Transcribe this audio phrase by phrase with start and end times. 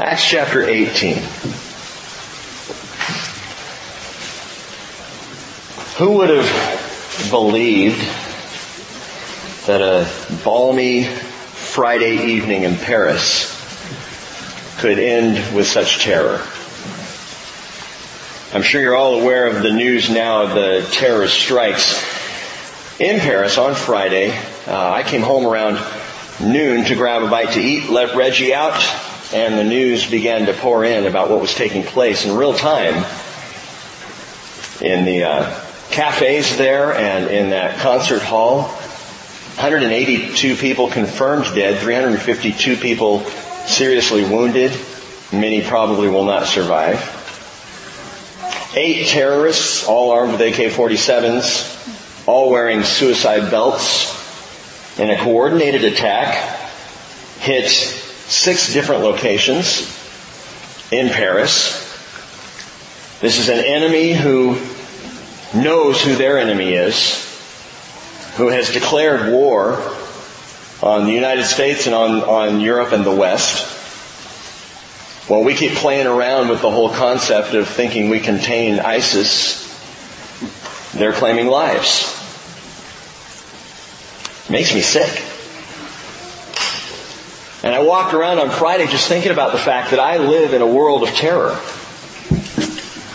[0.00, 1.16] Acts chapter 18.
[5.96, 7.98] Who would have believed
[9.66, 10.08] that a
[10.44, 13.50] balmy Friday evening in Paris
[14.78, 16.36] could end with such terror?
[18.54, 22.04] I'm sure you're all aware of the news now of the terrorist strikes
[23.00, 24.30] in Paris on Friday.
[24.64, 25.84] Uh, I came home around
[26.40, 28.80] noon to grab a bite to eat, let Reggie out,
[29.32, 33.04] and the news began to pour in about what was taking place in real time
[34.80, 38.62] in the uh, cafes there and in that concert hall.
[39.58, 43.20] 182 people confirmed dead, 352 people
[43.66, 44.72] seriously wounded.
[45.32, 47.16] Many probably will not survive.
[48.76, 54.16] Eight terrorists, all armed with AK-47s, all wearing suicide belts,
[54.98, 56.58] in a coordinated attack,
[57.40, 57.70] hit
[58.28, 59.94] six different locations
[60.92, 61.84] in Paris.
[63.20, 64.58] This is an enemy who
[65.54, 67.24] knows who their enemy is,
[68.36, 69.82] who has declared war
[70.82, 73.74] on the United States and on, on Europe and the West.
[75.28, 79.64] Well, we keep playing around with the whole concept of thinking we contain ISIS.
[80.92, 82.14] They're claiming lives.
[84.48, 85.27] Makes me sick.
[87.62, 90.62] And I walked around on Friday just thinking about the fact that I live in
[90.62, 91.58] a world of terror.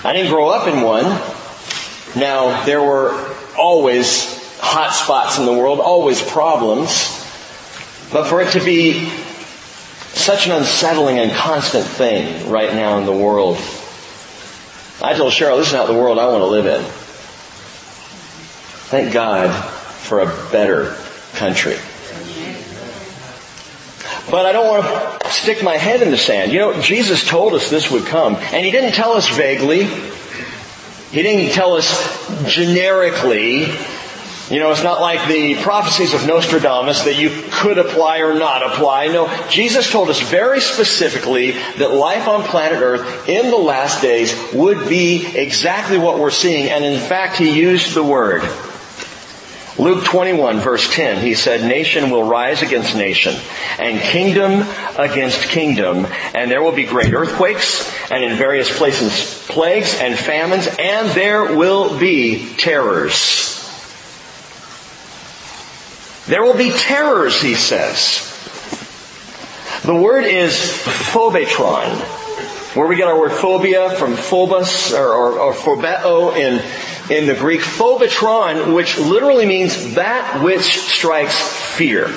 [0.03, 1.05] I didn't grow up in one.
[2.19, 6.89] Now, there were always hot spots in the world, always problems.
[8.11, 9.09] But for it to be
[10.11, 13.57] such an unsettling and constant thing right now in the world,
[15.01, 16.83] I told Cheryl, this is not the world I want to live in.
[18.89, 19.51] Thank God
[20.03, 20.95] for a better
[21.33, 21.77] country.
[24.29, 26.51] But I don't want to stick my head in the sand.
[26.51, 29.83] You know, Jesus told us this would come, and He didn't tell us vaguely.
[29.83, 31.87] He didn't tell us
[32.47, 33.67] generically.
[34.49, 38.61] You know, it's not like the prophecies of Nostradamus that you could apply or not
[38.61, 39.07] apply.
[39.07, 44.35] No, Jesus told us very specifically that life on planet Earth in the last days
[44.53, 48.43] would be exactly what we're seeing, and in fact, He used the word
[49.79, 53.35] Luke 21 verse 10, he said, nation will rise against nation
[53.79, 54.67] and kingdom
[54.97, 60.67] against kingdom and there will be great earthquakes and in various places plagues and famines
[60.79, 63.59] and there will be terrors.
[66.27, 68.29] There will be terrors, he says.
[69.83, 72.22] The word is phobetron,
[72.75, 76.61] where we get our word phobia from phobos or, or, or phobeo in
[77.09, 81.35] in the Greek phobetron, which literally means that which strikes
[81.75, 82.07] fear.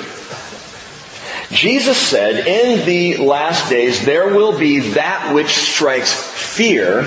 [1.51, 6.99] Jesus said, in the last days, there will be that which strikes fear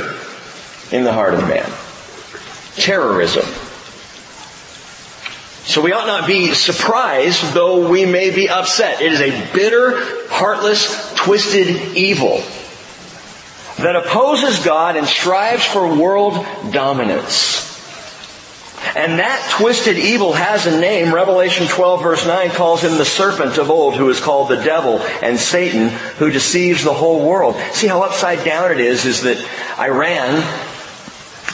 [0.90, 1.70] in the heart of man.
[2.76, 3.44] Terrorism.
[5.64, 9.00] So we ought not be surprised, though we may be upset.
[9.00, 12.42] It is a bitter, heartless, twisted evil
[13.82, 16.34] that opposes God and strives for world
[16.70, 17.68] dominance.
[18.96, 21.14] And that twisted evil has a name.
[21.14, 24.98] Revelation 12 verse 9 calls him the serpent of old who is called the devil
[25.22, 27.56] and Satan who deceives the whole world.
[27.72, 29.38] See how upside down it is, is that
[29.78, 30.42] Iran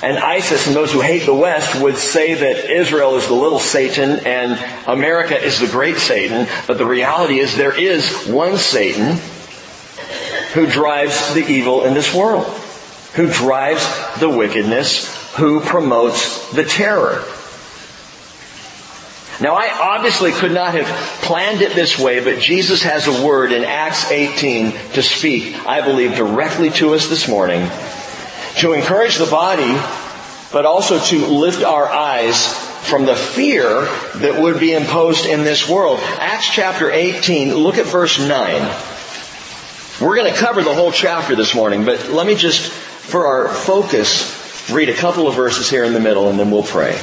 [0.03, 3.59] and ISIS and those who hate the West would say that Israel is the little
[3.59, 4.53] Satan and
[4.87, 6.47] America is the great Satan.
[6.67, 9.19] But the reality is there is one Satan
[10.57, 12.47] who drives the evil in this world.
[13.15, 13.87] Who drives
[14.19, 17.23] the wickedness who promotes the terror.
[19.39, 20.87] Now I obviously could not have
[21.21, 25.83] planned it this way, but Jesus has a word in Acts 18 to speak, I
[25.83, 27.71] believe, directly to us this morning,
[28.61, 29.79] to encourage the body,
[30.53, 32.55] but also to lift our eyes
[32.89, 33.69] from the fear
[34.21, 35.99] that would be imposed in this world.
[36.01, 38.96] Acts chapter 18, look at verse 9.
[39.99, 43.49] We're going to cover the whole chapter this morning, but let me just, for our
[43.49, 47.01] focus, read a couple of verses here in the middle and then we'll pray.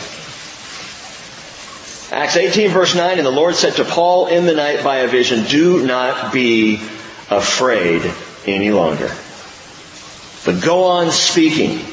[2.12, 5.07] Acts 18 verse 9, and the Lord said to Paul in the night by a
[5.07, 6.75] vision, do not be
[7.31, 8.04] afraid
[8.45, 9.12] any longer.
[10.45, 11.84] But go on speaking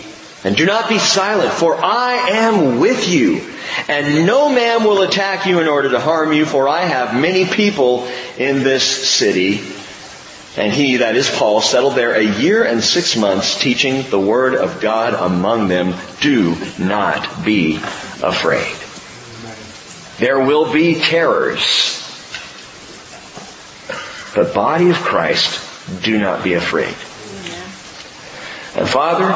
[0.44, 3.41] and do not be silent, for I am with you.
[3.88, 7.47] And no man will attack you in order to harm you, for I have many
[7.47, 8.06] people
[8.37, 9.79] in this city.
[10.56, 14.56] And he, that is Paul, settled there a year and six months teaching the word
[14.56, 15.94] of God among them.
[16.20, 18.76] Do not be afraid.
[20.19, 21.97] There will be terrors.
[24.35, 26.94] But body of Christ, do not be afraid.
[28.76, 29.35] And Father,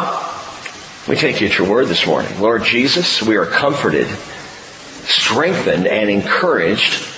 [1.08, 2.40] we take you at your word this morning.
[2.40, 4.08] Lord Jesus, we are comforted,
[5.04, 7.13] strengthened, and encouraged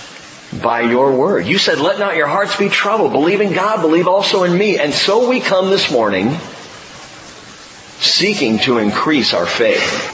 [0.62, 1.46] by your word.
[1.46, 3.12] You said, let not your hearts be troubled.
[3.12, 4.78] Believe in God, believe also in me.
[4.78, 6.36] And so we come this morning
[7.98, 10.12] seeking to increase our faith.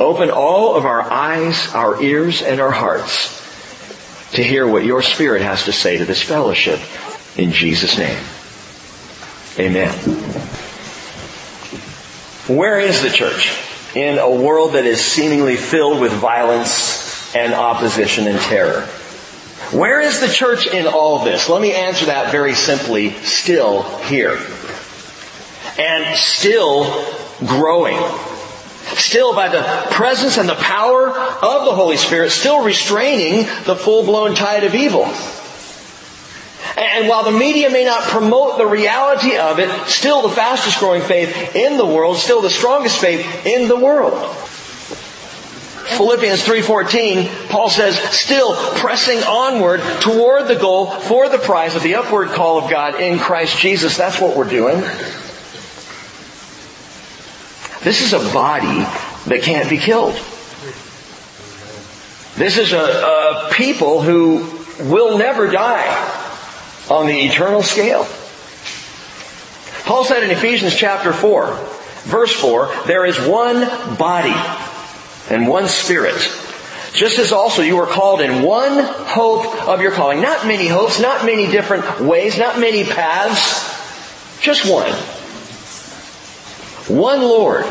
[0.00, 3.40] Open all of our eyes, our ears, and our hearts
[4.32, 6.80] to hear what your Spirit has to say to this fellowship.
[7.36, 8.18] In Jesus' name.
[9.58, 9.92] Amen.
[12.46, 13.56] Where is the church?
[13.94, 16.93] In a world that is seemingly filled with violence
[17.34, 18.82] and opposition and terror.
[19.72, 21.48] Where is the church in all this?
[21.48, 23.10] Let me answer that very simply.
[23.22, 24.38] Still here.
[25.78, 26.84] And still
[27.44, 27.98] growing
[28.96, 34.34] still by the presence and the power of the Holy Spirit, still restraining the full-blown
[34.34, 35.04] tide of evil.
[36.76, 41.02] And while the media may not promote the reality of it, still the fastest growing
[41.02, 44.14] faith in the world, still the strongest faith in the world.
[45.84, 51.96] Philippians 3:14, Paul says, still pressing onward toward the goal for the prize of the
[51.96, 53.96] upward call of God in Christ Jesus.
[53.96, 54.80] That's what we're doing.
[57.82, 58.86] This is a body
[59.26, 60.14] that can't be killed.
[62.36, 64.50] This is a, a people who
[64.90, 65.84] will never die
[66.90, 68.06] on the eternal scale.
[69.84, 71.46] Paul said in Ephesians chapter 4,
[72.04, 73.60] verse 4, there is one
[73.96, 74.34] body
[75.30, 76.16] and one spirit.
[76.92, 80.20] Just as also you were called in one hope of your calling.
[80.20, 83.72] Not many hopes, not many different ways, not many paths.
[84.40, 84.92] Just one.
[86.86, 87.64] One Lord,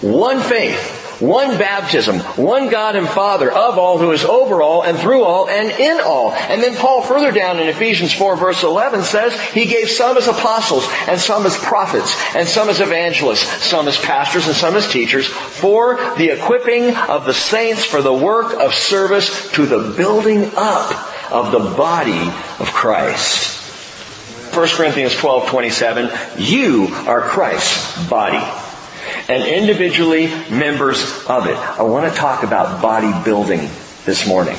[0.00, 4.98] one faith, one baptism, one God and Father of all who is over all and
[4.98, 6.32] through all and in all.
[6.32, 10.28] And then Paul further down in Ephesians 4 verse 11 says, He gave some as
[10.28, 14.88] apostles and some as prophets and some as evangelists, some as pastors and some as
[14.88, 20.50] teachers for the equipping of the saints for the work of service to the building
[20.56, 23.56] up of the body of Christ.
[24.54, 28.67] 1 Corinthians 12, 27, you are Christ's body.
[29.28, 31.56] And individually members of it.
[31.56, 34.56] I want to talk about bodybuilding this morning.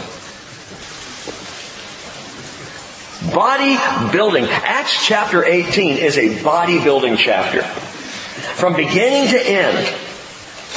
[3.34, 4.48] Bodybuilding.
[4.48, 7.64] Acts chapter 18 is a bodybuilding chapter.
[7.64, 9.96] From beginning to end,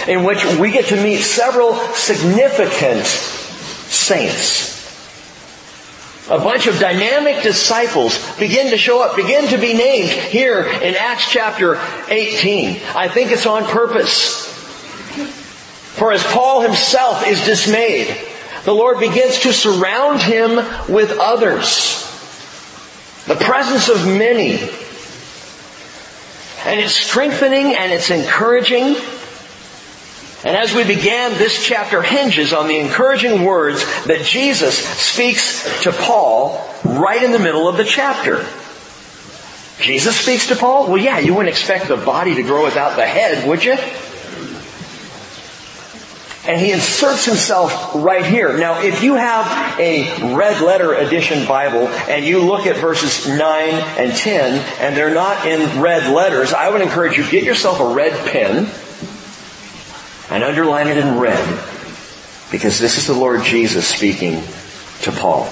[0.08, 4.81] in which we get to meet several significant saints
[6.30, 10.94] a bunch of dynamic disciples begin to show up, begin to be named here in
[10.94, 12.80] Acts chapter 18.
[12.94, 14.46] I think it's on purpose.
[15.96, 18.16] For as Paul himself is dismayed,
[18.64, 20.56] the Lord begins to surround him
[20.88, 22.08] with others.
[23.26, 24.60] The presence of many.
[26.64, 28.94] And it's strengthening and it's encouraging
[30.44, 35.92] and as we began, this chapter hinges on the encouraging words that Jesus speaks to
[35.92, 38.44] Paul right in the middle of the chapter.
[39.78, 40.88] Jesus speaks to Paul?
[40.88, 43.76] Well, yeah, you wouldn't expect the body to grow without the head, would you?
[46.44, 48.58] And he inserts himself right here.
[48.58, 53.38] Now, if you have a red letter edition Bible and you look at verses 9
[53.38, 57.94] and 10 and they're not in red letters, I would encourage you, get yourself a
[57.94, 58.68] red pen
[60.32, 61.46] and underline it in red
[62.50, 64.42] because this is the Lord Jesus speaking
[65.02, 65.44] to Paul.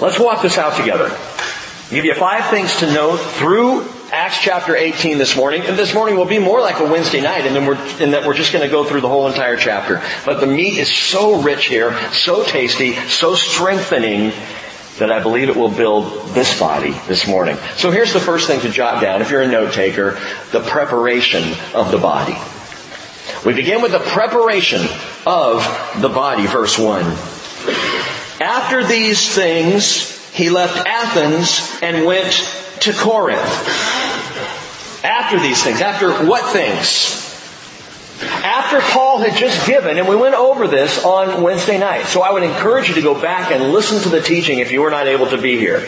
[0.00, 1.06] Let's walk this out together.
[1.06, 5.62] I'll give you five things to note through Acts chapter 18 this morning.
[5.62, 8.26] And this morning will be more like a Wednesday night and then we're, and that
[8.26, 10.02] we're just going to go through the whole entire chapter.
[10.26, 14.32] But the meat is so rich here, so tasty, so strengthening
[14.98, 17.58] that I believe it will build this body this morning.
[17.76, 20.18] So here's the first thing to jot down if you're a note taker,
[20.50, 21.44] the preparation
[21.74, 22.36] of the body.
[23.44, 24.86] We begin with the preparation
[25.26, 25.62] of
[26.00, 27.04] the body, verse 1.
[28.40, 32.32] After these things, he left Athens and went
[32.80, 33.40] to Corinth.
[35.04, 35.82] After these things.
[35.82, 37.20] After what things?
[38.22, 42.06] After Paul had just given, and we went over this on Wednesday night.
[42.06, 44.80] So I would encourage you to go back and listen to the teaching if you
[44.80, 45.86] were not able to be here.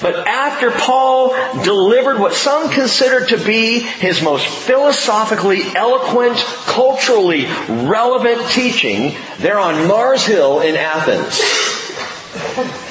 [0.00, 8.50] But after Paul delivered what some considered to be his most philosophically eloquent, culturally relevant
[8.50, 11.34] teaching there on Mars Hill in Athens,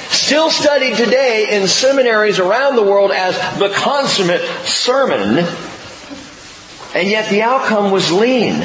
[0.08, 5.44] still studied today in seminaries around the world as the consummate sermon,
[6.94, 8.62] and yet the outcome was lean.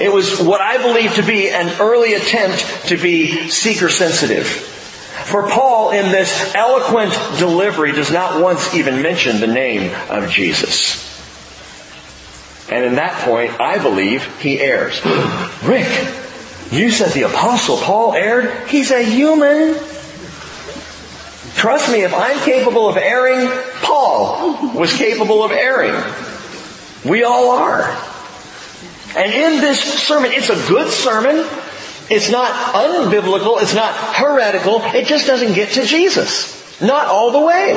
[0.00, 4.76] It was what I believe to be an early attempt to be seeker sensitive
[5.28, 11.04] For Paul, in this eloquent delivery, does not once even mention the name of Jesus.
[12.70, 15.04] And in that point, I believe he errs.
[15.64, 15.86] Rick,
[16.70, 18.68] you said the apostle Paul erred?
[18.68, 19.74] He's a human.
[21.56, 23.50] Trust me, if I'm capable of erring,
[23.82, 25.94] Paul was capable of erring.
[27.04, 27.82] We all are.
[29.14, 31.46] And in this sermon, it's a good sermon.
[32.10, 33.60] It's not unbiblical.
[33.60, 34.80] It's not heretical.
[34.82, 36.80] It just doesn't get to Jesus.
[36.80, 37.72] Not all the way.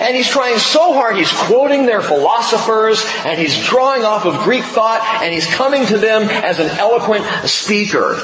[0.00, 1.16] And he's trying so hard.
[1.16, 5.98] He's quoting their philosophers and he's drawing off of Greek thought and he's coming to
[5.98, 8.18] them as an eloquent speaker.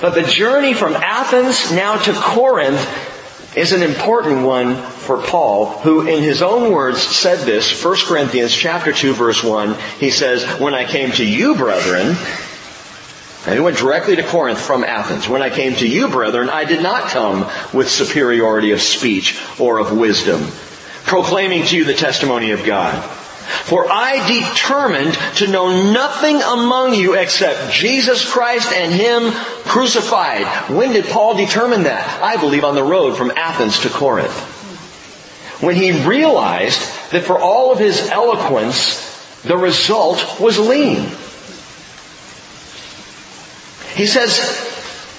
[0.00, 2.84] But the journey from Athens now to Corinth
[3.56, 8.54] is an important one for Paul, who in his own words said this, 1 Corinthians
[8.54, 12.16] chapter 2 verse 1, he says, When I came to you, brethren,
[13.46, 15.28] and he went directly to Corinth from Athens.
[15.28, 19.78] When I came to you, brethren, I did not come with superiority of speech or
[19.78, 20.48] of wisdom,
[21.04, 23.00] proclaiming to you the testimony of God.
[23.66, 29.30] For I determined to know nothing among you except Jesus Christ and Him
[29.64, 30.44] crucified.
[30.68, 32.20] When did Paul determine that?
[32.20, 34.36] I believe on the road from Athens to Corinth.
[35.60, 36.80] When he realized
[37.12, 39.02] that for all of his eloquence,
[39.42, 41.08] the result was lean.
[43.96, 44.38] He says,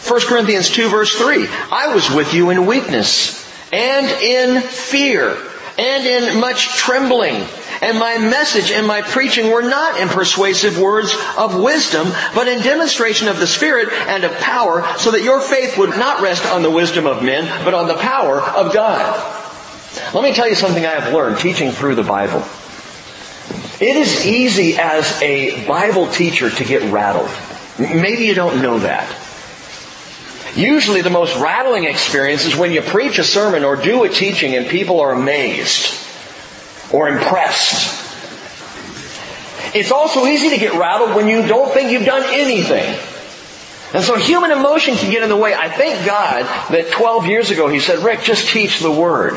[0.08, 3.44] 1 Corinthians 2 verse 3, I was with you in weakness
[3.74, 5.36] and in fear
[5.78, 7.46] and in much trembling.
[7.82, 12.64] And my message and my preaching were not in persuasive words of wisdom, but in
[12.64, 16.64] demonstration of the Spirit and of power, so that your faith would not rest on
[16.64, 19.16] the wisdom of men, but on the power of God.
[20.14, 22.44] Let me tell you something I have learned teaching through the Bible.
[23.80, 27.30] It is easy as a Bible teacher to get rattled.
[27.80, 29.08] Maybe you don't know that.
[30.56, 34.56] Usually the most rattling experience is when you preach a sermon or do a teaching
[34.56, 35.94] and people are amazed
[36.92, 38.06] or impressed.
[39.76, 42.98] It's also easy to get rattled when you don't think you've done anything.
[43.94, 45.54] And so human emotion can get in the way.
[45.54, 49.34] I thank God that 12 years ago he said, Rick, just teach the Word.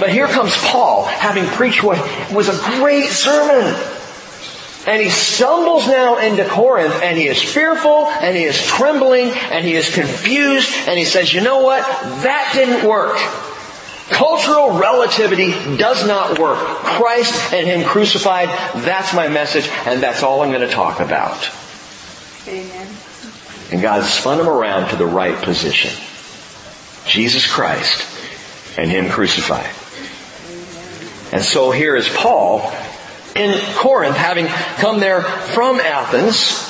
[0.00, 1.98] But here comes Paul, having preached what
[2.32, 3.74] was a great sermon.
[4.88, 9.62] And he stumbles now into Corinth and he is fearful and he is trembling and
[9.62, 11.82] he is confused and he says, you know what?
[12.22, 13.18] That didn't work.
[14.08, 16.58] Cultural relativity does not work.
[16.58, 18.48] Christ and Him crucified,
[18.82, 21.50] that's my message and that's all I'm going to talk about.
[22.46, 22.88] Amen.
[23.70, 25.90] And God spun him around to the right position.
[27.06, 28.08] Jesus Christ
[28.78, 29.68] and Him crucified.
[31.30, 32.72] And so here is Paul
[33.38, 36.68] in Corinth, having come there from Athens.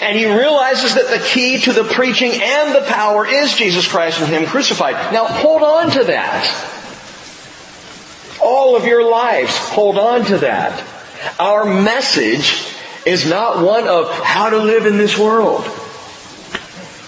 [0.00, 4.20] And he realizes that the key to the preaching and the power is Jesus Christ
[4.20, 5.12] and Him crucified.
[5.12, 6.74] Now hold on to that.
[8.40, 10.84] All of your lives, hold on to that.
[11.40, 12.72] Our message
[13.04, 15.64] is not one of how to live in this world.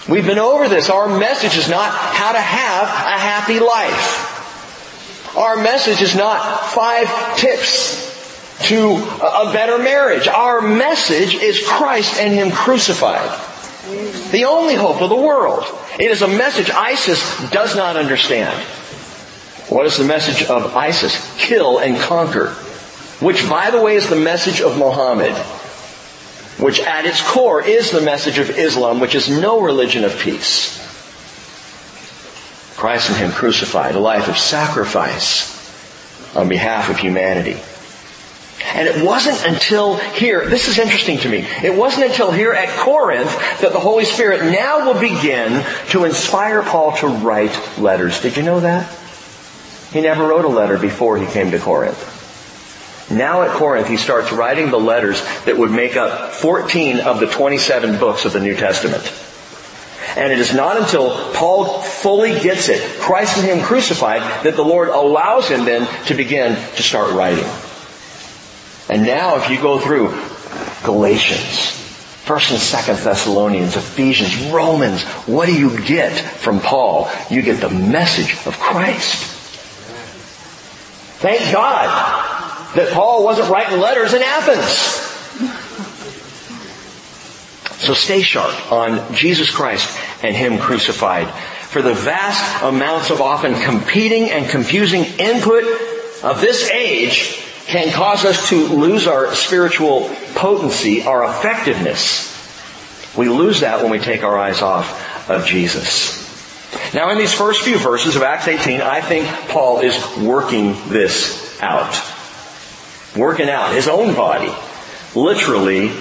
[0.09, 0.89] We've been over this.
[0.89, 5.37] Our message is not how to have a happy life.
[5.37, 8.10] Our message is not five tips
[8.63, 10.27] to a better marriage.
[10.27, 13.29] Our message is Christ and Him crucified.
[14.31, 15.65] The only hope of the world.
[15.99, 18.55] It is a message ISIS does not understand.
[19.69, 21.35] What is the message of ISIS?
[21.37, 22.49] Kill and conquer.
[23.19, 25.33] Which, by the way, is the message of Muhammad.
[26.59, 30.77] Which at its core is the message of Islam, which is no religion of peace.
[32.77, 35.57] Christ and Him crucified, a life of sacrifice
[36.35, 37.59] on behalf of humanity.
[38.73, 42.69] And it wasn't until here, this is interesting to me, it wasn't until here at
[42.79, 48.21] Corinth that the Holy Spirit now will begin to inspire Paul to write letters.
[48.21, 48.89] Did you know that?
[49.91, 52.19] He never wrote a letter before he came to Corinth.
[53.11, 57.27] Now at Corinth, he starts writing the letters that would make up 14 of the
[57.27, 59.11] 27 books of the New Testament.
[60.15, 64.63] And it is not until Paul fully gets it, Christ and Him crucified, that the
[64.63, 67.45] Lord allows him then to begin to start writing.
[68.89, 70.09] And now if you go through
[70.83, 71.77] Galatians,
[72.25, 77.09] 1st and 2nd Thessalonians, Ephesians, Romans, what do you get from Paul?
[77.29, 79.25] You get the message of Christ.
[81.19, 85.01] Thank God that Paul wasn't writing letters in Athens.
[87.81, 91.27] So stay sharp on Jesus Christ and Him crucified.
[91.69, 95.63] For the vast amounts of often competing and confusing input
[96.23, 102.29] of this age can cause us to lose our spiritual potency, our effectiveness.
[103.15, 106.21] We lose that when we take our eyes off of Jesus.
[106.93, 111.61] Now in these first few verses of Acts 18, I think Paul is working this
[111.61, 111.99] out.
[113.15, 114.53] Working out his own body.
[115.15, 115.91] Literally,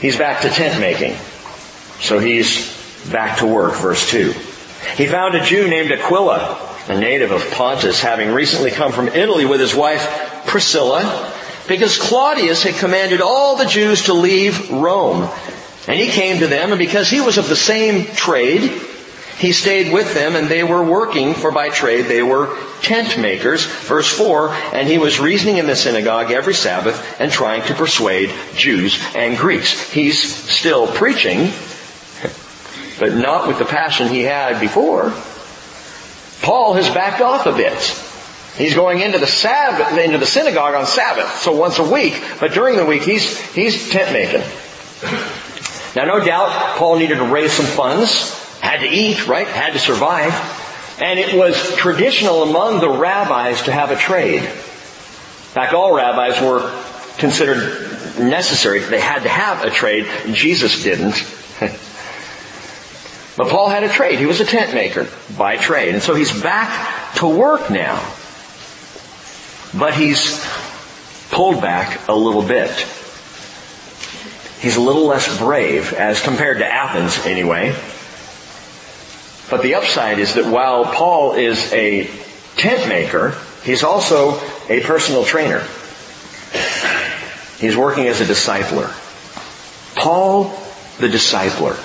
[0.00, 1.16] he's back to tent making.
[2.00, 2.72] So he's
[3.10, 4.32] back to work, verse 2.
[4.96, 9.44] He found a Jew named Aquila, a native of Pontus, having recently come from Italy
[9.44, 11.32] with his wife Priscilla,
[11.66, 15.28] because Claudius had commanded all the Jews to leave Rome.
[15.88, 18.70] And he came to them, and because he was of the same trade,
[19.38, 23.66] he stayed with them and they were working, for by trade they were tent makers.
[23.66, 28.32] Verse 4, and he was reasoning in the synagogue every Sabbath and trying to persuade
[28.54, 29.90] Jews and Greeks.
[29.90, 31.50] He's still preaching,
[32.98, 35.12] but not with the passion he had before.
[36.42, 37.78] Paul has backed off a bit.
[38.56, 42.52] He's going into the Sabbath, into the synagogue on Sabbath, so once a week, but
[42.52, 44.42] during the week he's, he's tent making.
[45.94, 49.46] Now no doubt Paul needed to raise some funds, had to eat, right?
[49.46, 50.32] Had to survive.
[50.98, 54.42] And it was traditional among the rabbis to have a trade.
[54.42, 54.48] In
[55.52, 56.70] fact, all rabbis were
[57.18, 58.80] considered necessary.
[58.80, 60.06] They had to have a trade.
[60.32, 61.14] Jesus didn't.
[63.36, 64.18] But Paul had a trade.
[64.18, 65.94] He was a tent maker by trade.
[65.94, 67.96] And so he's back to work now.
[69.78, 70.42] But he's
[71.30, 72.70] pulled back a little bit.
[74.58, 77.76] He's a little less brave as compared to Athens anyway.
[79.50, 82.10] But the upside is that while Paul is a
[82.56, 85.60] tent maker, he's also a personal trainer.
[87.58, 88.90] He's working as a discipler.
[89.94, 90.44] Paul
[90.98, 91.76] the discipler.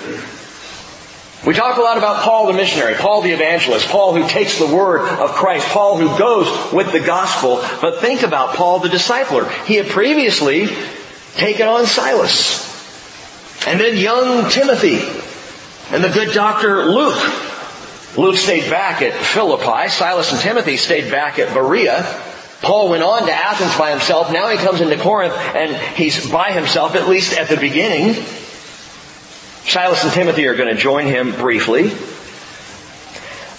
[1.44, 4.66] We talk a lot about Paul the missionary, Paul the evangelist, Paul who takes the
[4.66, 7.56] word of Christ, Paul who goes with the gospel.
[7.80, 9.50] But think about Paul the discipler.
[9.64, 10.68] He had previously
[11.34, 12.70] taken on Silas.
[13.66, 15.00] And then young Timothy.
[15.92, 17.18] And the good doctor Luke.
[18.16, 19.88] Luke stayed back at Philippi.
[19.88, 22.04] Silas and Timothy stayed back at Berea.
[22.60, 24.32] Paul went on to Athens by himself.
[24.32, 28.24] Now he comes into Corinth and he's by himself, at least at the beginning.
[29.64, 31.90] Silas and Timothy are going to join him briefly.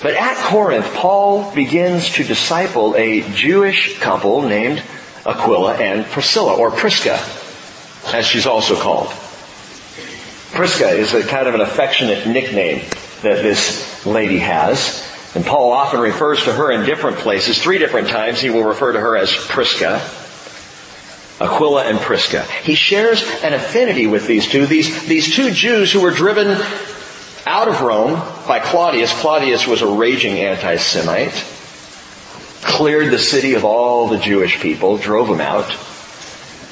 [0.02, 4.84] But at Corinth, Paul begins to disciple a Jewish couple named
[5.26, 7.20] Aquila and Priscilla, or Prisca,
[8.14, 9.08] as she's also called.
[10.52, 12.84] Prisca is a kind of an affectionate nickname
[13.22, 15.10] that this lady has.
[15.36, 17.60] And Paul often refers to her in different places.
[17.60, 20.02] Three different times he will refer to her as Prisca.
[21.44, 22.44] Aquila and Prisca.
[22.64, 26.58] He shares an affinity with these two, these, these two Jews who were driven
[27.46, 28.14] out of Rome
[28.48, 29.14] by Claudius.
[29.14, 31.46] Claudius was a raging anti-Semite.
[32.62, 35.70] Cleared the city of all the Jewish people, drove them out.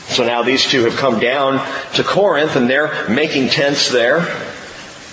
[0.07, 4.19] So now these two have come down to Corinth and they're making tents there.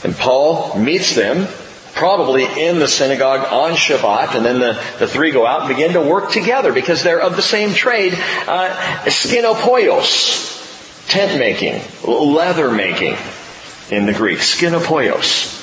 [0.05, 1.49] And Paul meets them
[1.99, 5.95] probably in the synagogue on Shabbat, and then the, the three go out and begin
[5.95, 8.15] to work together because they're of the same trade.
[8.15, 8.75] Uh,
[9.07, 13.17] skinopoios, tent making, leather making
[13.91, 15.57] in the Greek, skinopoios.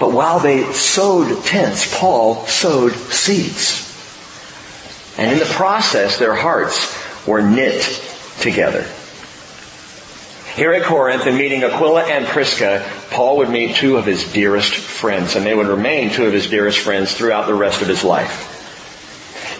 [0.00, 3.92] But while they sewed tents, Paul sowed seeds.
[5.16, 7.82] And in the process, their hearts were knit
[8.40, 8.84] together.
[10.54, 14.72] Here at Corinth, in meeting Aquila and Prisca, Paul would meet two of his dearest
[14.72, 18.04] friends, and they would remain two of his dearest friends throughout the rest of his
[18.04, 18.52] life.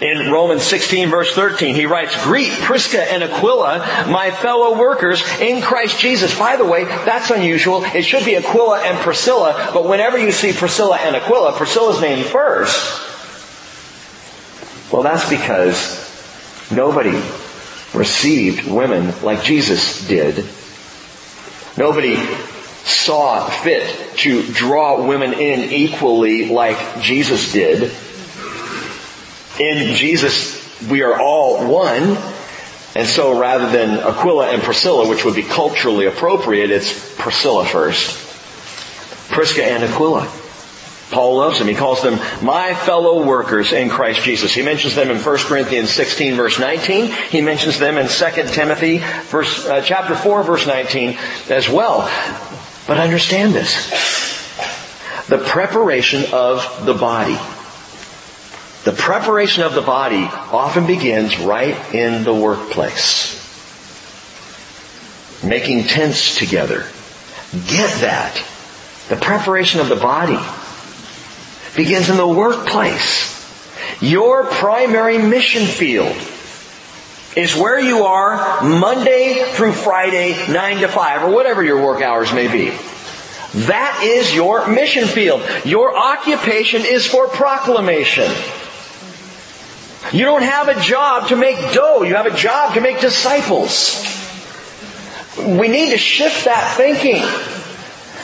[0.01, 5.61] In Romans 16 verse 13, he writes, Greet Prisca and Aquila, my fellow workers in
[5.61, 6.37] Christ Jesus.
[6.37, 7.83] By the way, that's unusual.
[7.83, 12.23] It should be Aquila and Priscilla, but whenever you see Priscilla and Aquila, Priscilla's name
[12.23, 13.01] first.
[14.93, 17.21] Well, that's because nobody
[17.93, 20.45] received women like Jesus did
[21.77, 22.15] Nobody
[22.83, 27.91] saw fit to draw women in equally like Jesus did.
[29.59, 30.55] In Jesus,
[30.89, 32.17] we are all one.
[32.95, 38.21] And so rather than Aquila and Priscilla, which would be culturally appropriate, it's Priscilla first.
[39.31, 40.31] Prisca and Aquila.
[41.11, 41.67] Paul loves them.
[41.67, 44.53] He calls them my fellow workers in Christ Jesus.
[44.53, 47.11] He mentions them in 1 Corinthians 16 verse 19.
[47.29, 48.97] He mentions them in 2 Timothy
[49.29, 51.17] verse, uh, chapter 4 verse 19
[51.49, 52.09] as well.
[52.87, 53.91] But understand this.
[55.27, 57.37] The preparation of the body.
[58.83, 63.33] The preparation of the body often begins right in the workplace.
[65.43, 66.85] Making tents together.
[67.67, 68.43] Get that.
[69.09, 70.39] The preparation of the body
[71.75, 73.33] begins in the workplace.
[74.01, 76.15] Your primary mission field
[77.35, 82.33] is where you are Monday through Friday, 9 to 5, or whatever your work hours
[82.33, 82.69] may be.
[83.67, 85.41] That is your mission field.
[85.65, 88.29] Your occupation is for proclamation.
[90.11, 92.03] You don't have a job to make dough.
[92.03, 94.03] You have a job to make disciples.
[95.37, 97.23] We need to shift that thinking.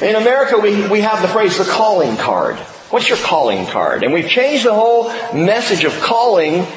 [0.08, 2.58] In America, we, we have the phrase the calling card.
[2.92, 4.04] What's your calling card?
[4.04, 6.68] And we've changed the whole message of calling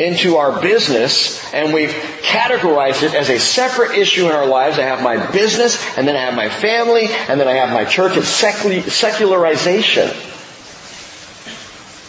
[0.00, 1.90] into our business and we've
[2.22, 4.78] categorized it as a separate issue in our lives.
[4.78, 7.84] I have my business and then I have my family and then I have my
[7.84, 8.16] church.
[8.16, 10.10] It's secularization.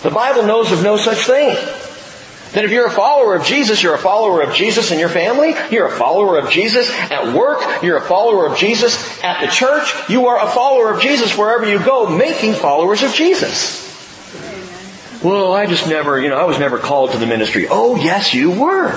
[0.03, 1.55] The Bible knows of no such thing.
[2.53, 5.53] That if you're a follower of Jesus, you're a follower of Jesus in your family,
[5.71, 9.93] you're a follower of Jesus at work, you're a follower of Jesus at the church,
[10.09, 13.87] you are a follower of Jesus wherever you go, making followers of Jesus.
[15.23, 17.67] Well, I just never, you know, I was never called to the ministry.
[17.69, 18.91] Oh, yes, you were.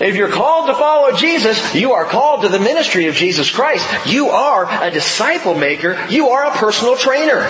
[0.00, 3.86] If you're called to follow Jesus, you are called to the ministry of Jesus Christ.
[4.06, 6.06] You are a disciple maker.
[6.08, 7.42] You are a personal trainer.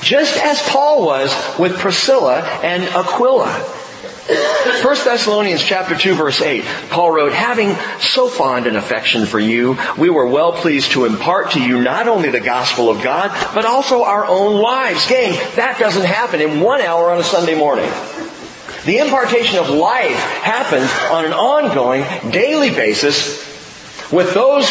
[0.00, 3.80] Just as Paul was with Priscilla and Aquila.
[4.26, 9.76] 1 Thessalonians chapter 2 verse 8, Paul wrote, having so fond an affection for you,
[9.98, 13.66] we were well pleased to impart to you not only the gospel of God, but
[13.66, 15.06] also our own lives.
[15.08, 17.90] Gang, that doesn't happen in one hour on a Sunday morning.
[18.86, 23.44] The impartation of life happens on an ongoing, daily basis
[24.10, 24.66] with those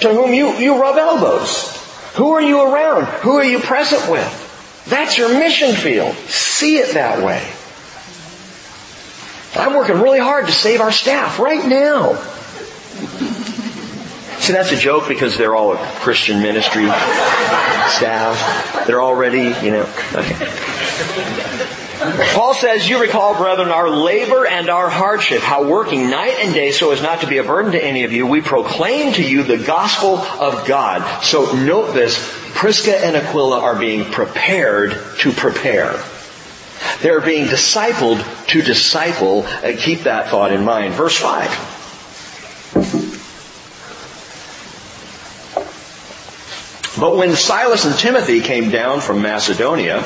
[0.00, 1.79] to whom you, you rub elbows.
[2.20, 3.06] Who are you around?
[3.22, 4.84] Who are you present with?
[4.90, 6.14] That's your mission field.
[6.16, 7.50] See it that way.
[9.54, 12.16] I'm working really hard to save our staff right now.
[14.38, 16.84] See, that's a joke because they're all a Christian ministry
[17.88, 18.84] staff.
[18.86, 21.76] They're already, you know, okay.
[22.00, 26.70] Paul says, you recall, brethren, our labor and our hardship, how working night and day
[26.70, 29.42] so as not to be a burden to any of you, we proclaim to you
[29.42, 31.22] the gospel of God.
[31.22, 32.18] So note this,
[32.54, 36.02] Prisca and Aquila are being prepared to prepare.
[37.02, 39.44] They're being discipled to disciple.
[39.46, 40.94] And keep that thought in mind.
[40.94, 41.76] Verse 5.
[46.98, 50.02] But when Silas and Timothy came down from Macedonia,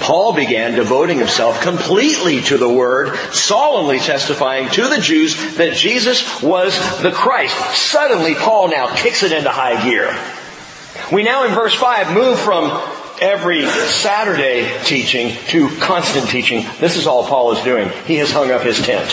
[0.00, 6.42] Paul began devoting himself completely to the Word, solemnly testifying to the Jews that Jesus
[6.42, 7.54] was the Christ.
[7.76, 10.18] Suddenly, Paul now kicks it into high gear.
[11.12, 12.70] We now in verse 5 move from
[13.20, 16.64] every Saturday teaching to constant teaching.
[16.80, 17.90] This is all Paul is doing.
[18.06, 19.10] He has hung up his tent.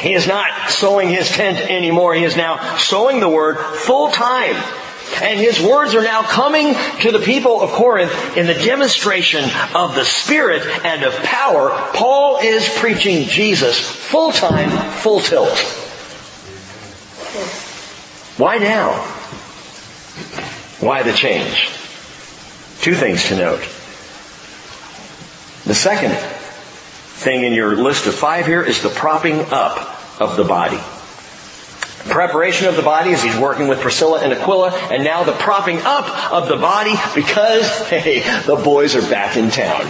[0.00, 2.14] He is not sewing his tent anymore.
[2.14, 4.54] He is now sowing the word full time.
[5.22, 9.94] And his words are now coming to the people of Corinth in the demonstration of
[9.94, 11.70] the Spirit and of power.
[11.94, 15.58] Paul is preaching Jesus full time, full tilt.
[18.36, 18.92] Why now?
[20.80, 21.68] Why the change?
[22.80, 23.60] Two things to note.
[25.64, 30.44] The second thing in your list of five here is the propping up of the
[30.44, 30.80] body.
[32.06, 35.78] Preparation of the body as he's working with Priscilla and Aquila, and now the propping
[35.82, 39.86] up of the body because, hey, the boys are back in town.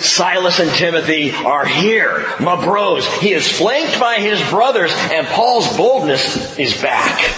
[0.00, 2.26] Silas and Timothy are here.
[2.38, 3.06] My bros.
[3.20, 7.34] He is flanked by his brothers and Paul's boldness is back.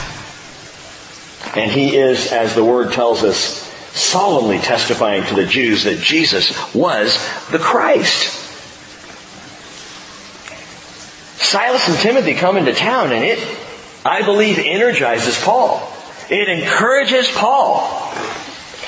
[1.57, 3.63] And he is, as the word tells us,
[3.95, 7.17] solemnly testifying to the Jews that Jesus was
[7.51, 8.46] the Christ.
[11.47, 13.39] Silas and Timothy come into town and it,
[14.05, 15.81] I believe, energizes Paul.
[16.29, 17.83] It encourages Paul.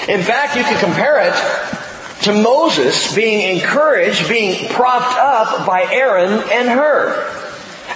[0.09, 6.33] In fact, you can compare it to Moses being encouraged, being propped up by Aaron
[6.51, 7.35] and Hur.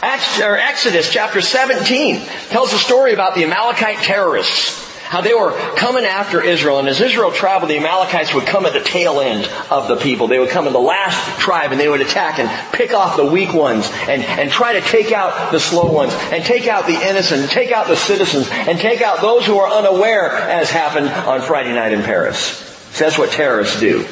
[0.03, 6.43] Exodus chapter 17 tells a story about the Amalekite terrorists how they were coming after
[6.43, 6.79] Israel.
[6.79, 10.27] And as Israel traveled, the Amalekites would come at the tail end of the people.
[10.27, 13.27] They would come in the last tribe and they would attack and pick off the
[13.27, 16.95] weak ones and, and try to take out the slow ones and take out the
[16.95, 21.43] innocent, take out the citizens and take out those who are unaware as happened on
[21.43, 22.39] Friday night in Paris.
[22.93, 24.05] So that's what terrorists do.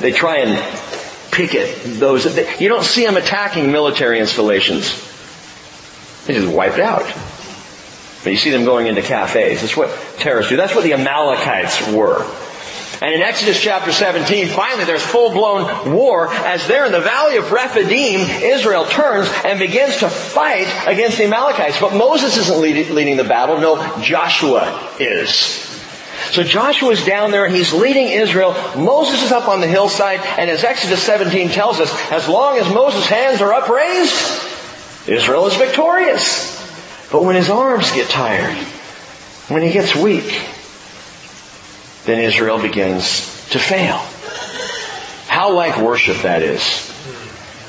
[0.00, 2.24] They try and picket those.
[2.58, 4.94] You don't see them attacking military installations.
[6.24, 7.04] They just wipe it out.
[8.30, 9.60] You see them going into cafes.
[9.60, 10.56] That's what terrorists do.
[10.56, 12.24] That's what the Amalekites were.
[13.00, 17.52] And in Exodus chapter 17, finally there's full-blown war as there in the valley of
[17.52, 21.78] Rephidim, Israel turns and begins to fight against the Amalekites.
[21.80, 23.60] But Moses isn't leading the battle.
[23.60, 25.68] No, Joshua is.
[26.32, 28.52] So Joshua is down there, and he's leading Israel.
[28.76, 32.68] Moses is up on the hillside, and as Exodus 17 tells us, as long as
[32.74, 34.12] Moses' hands are upraised,
[35.08, 36.57] Israel is victorious.
[37.10, 38.54] But when his arms get tired,
[39.48, 40.42] when he gets weak,
[42.04, 43.96] then Israel begins to fail.
[45.28, 46.86] How like worship that is.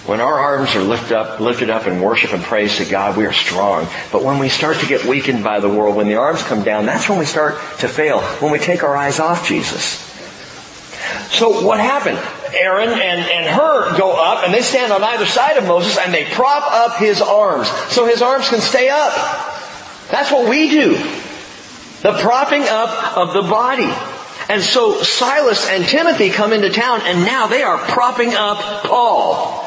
[0.05, 3.25] When our arms are lifted up, lifted up in worship and praise to God, we
[3.25, 3.87] are strong.
[4.11, 6.85] But when we start to get weakened by the world, when the arms come down,
[6.85, 9.83] that's when we start to fail, when we take our eyes off Jesus.
[11.31, 12.17] So what happened?
[12.53, 16.13] Aaron and, and Hur go up and they stand on either side of Moses and
[16.13, 19.13] they prop up his arms so his arms can stay up.
[20.09, 20.97] That's what we do.
[22.01, 23.91] The propping up of the body.
[24.49, 29.65] And so Silas and Timothy come into town and now they are propping up Paul.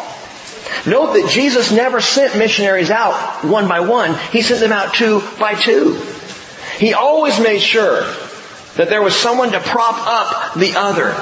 [0.87, 4.14] Note that Jesus never sent missionaries out one by one.
[4.33, 6.01] He sent them out two by two.
[6.79, 8.03] He always made sure
[8.77, 11.14] that there was someone to prop up the other.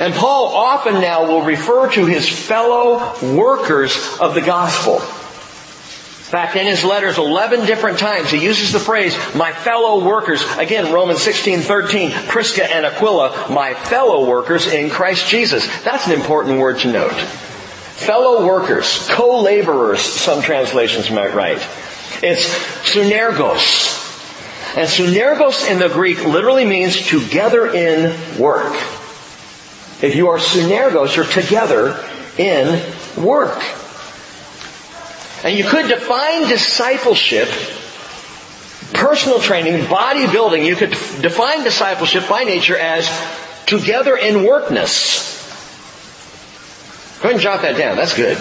[0.00, 4.94] And Paul often now will refer to his fellow workers of the gospel.
[6.24, 10.44] In fact, in his letters 11 different times, he uses the phrase, my fellow workers.
[10.56, 15.64] Again, Romans 16, 13, Prisca and Aquila, my fellow workers in Christ Jesus.
[15.84, 17.12] That's an important word to note.
[17.12, 21.64] Fellow workers, co-laborers, some translations might write.
[22.20, 22.48] It's
[22.82, 24.00] sunergos.
[24.76, 28.74] And sunergos in the Greek literally means together in work.
[30.04, 31.98] If you are sunergos, you're together
[32.36, 32.78] in
[33.16, 33.58] work.
[35.42, 37.48] And you could define discipleship,
[38.92, 43.08] personal training, bodybuilding, you could define discipleship by nature as
[43.64, 45.32] together in workness.
[47.22, 47.96] Go ahead and jot that down.
[47.96, 48.36] That's good.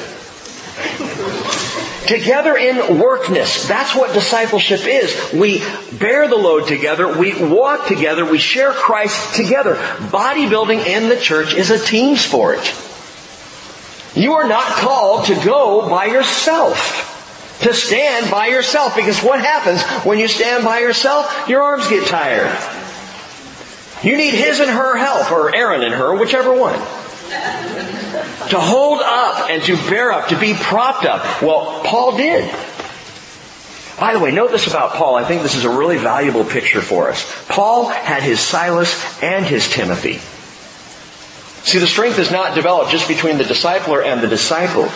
[2.07, 3.67] Together in workness.
[3.67, 5.33] That's what discipleship is.
[5.33, 5.63] We
[5.97, 7.17] bear the load together.
[7.17, 8.25] We walk together.
[8.25, 9.75] We share Christ together.
[9.75, 12.59] Bodybuilding in the church is a team sport.
[14.15, 17.09] You are not called to go by yourself.
[17.61, 18.95] To stand by yourself.
[18.95, 21.47] Because what happens when you stand by yourself?
[21.47, 22.51] Your arms get tired.
[24.03, 26.77] You need his and her help, or Aaron and Hur, whichever one
[28.49, 31.41] to hold up and to bear up, to be propped up.
[31.41, 32.49] Well, Paul did.
[33.99, 35.15] By the way, note this about Paul.
[35.15, 37.25] I think this is a really valuable picture for us.
[37.47, 40.19] Paul had his Silas and his Timothy.
[41.63, 44.91] See, the strength is not developed just between the discipler and the discipled.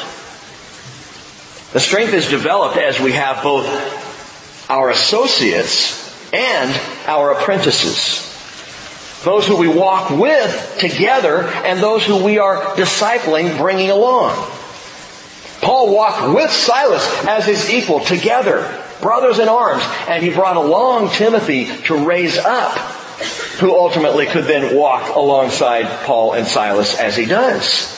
[1.71, 3.65] The strength is developed as we have both
[4.69, 8.26] our associates and our apprentices.
[9.23, 14.35] Those who we walk with together and those who we are discipling, bringing along.
[15.61, 21.09] Paul walked with Silas as his equal together, brothers in arms, and he brought along
[21.09, 22.77] Timothy to raise up,
[23.59, 27.93] who ultimately could then walk alongside Paul and Silas as he does.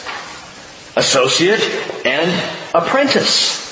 [0.95, 1.61] Associate
[2.05, 2.31] and
[2.73, 3.67] apprentice.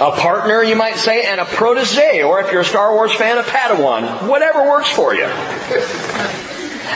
[0.00, 3.36] A partner, you might say, and a protege, or if you're a Star Wars fan,
[3.36, 4.28] a Padawan.
[4.28, 5.28] Whatever works for you.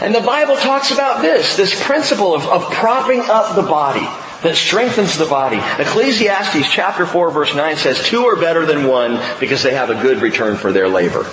[0.02, 4.07] And the Bible talks about this, this principle of, of propping up the body
[4.42, 5.57] that strengthens the body.
[5.83, 10.00] Ecclesiastes chapter 4 verse 9 says, two are better than one because they have a
[10.02, 11.26] good return for their labor.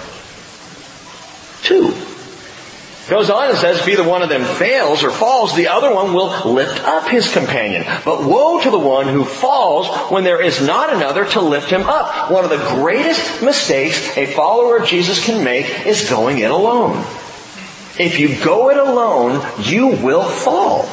[1.61, 1.93] Two.
[3.09, 6.13] Goes on and says, if either one of them fails or falls, the other one
[6.13, 7.83] will lift up his companion.
[8.05, 11.81] But woe to the one who falls when there is not another to lift him
[11.81, 12.31] up.
[12.31, 17.03] One of the greatest mistakes a follower of Jesus can make is going it alone.
[18.01, 20.89] If you go it alone, you will fall.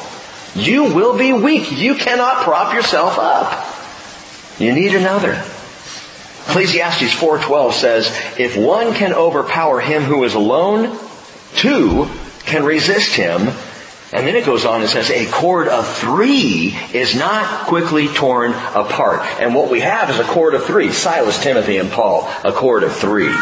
[0.54, 1.72] You will be weak.
[1.72, 3.64] You cannot prop yourself up.
[4.60, 5.42] You need another.
[6.48, 10.98] Ecclesiastes 4:12 says, "If one can overpower him who is alone,
[11.56, 12.10] two
[12.44, 13.52] can resist him."
[14.12, 18.54] And then it goes on and says, "A cord of three is not quickly torn
[18.74, 22.28] apart." And what we have is a cord of three: Silas, Timothy, and Paul.
[22.44, 23.34] A cord of three.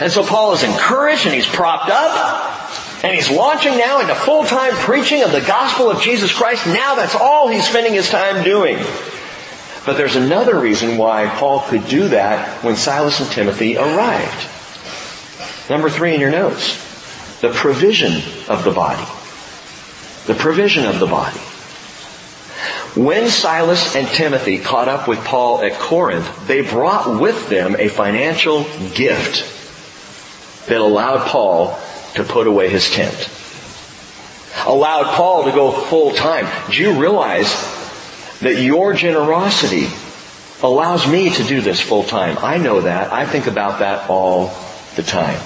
[0.00, 2.47] And so Paul is encouraged and he's propped up.
[3.02, 6.66] And he's launching now into full-time preaching of the gospel of Jesus Christ.
[6.66, 8.78] Now that's all he's spending his time doing.
[9.86, 14.48] But there's another reason why Paul could do that when Silas and Timothy arrived.
[15.70, 16.84] Number three in your notes.
[17.40, 18.14] The provision
[18.48, 19.06] of the body.
[20.26, 21.38] The provision of the body.
[23.00, 27.88] When Silas and Timothy caught up with Paul at Corinth, they brought with them a
[27.88, 31.78] financial gift that allowed Paul
[32.18, 33.30] to put away his tent.
[34.66, 36.46] Allowed Paul to go full time.
[36.70, 37.50] Do you realize
[38.40, 39.88] that your generosity
[40.62, 42.36] allows me to do this full time?
[42.40, 43.12] I know that.
[43.12, 44.54] I think about that all
[44.96, 45.38] the time.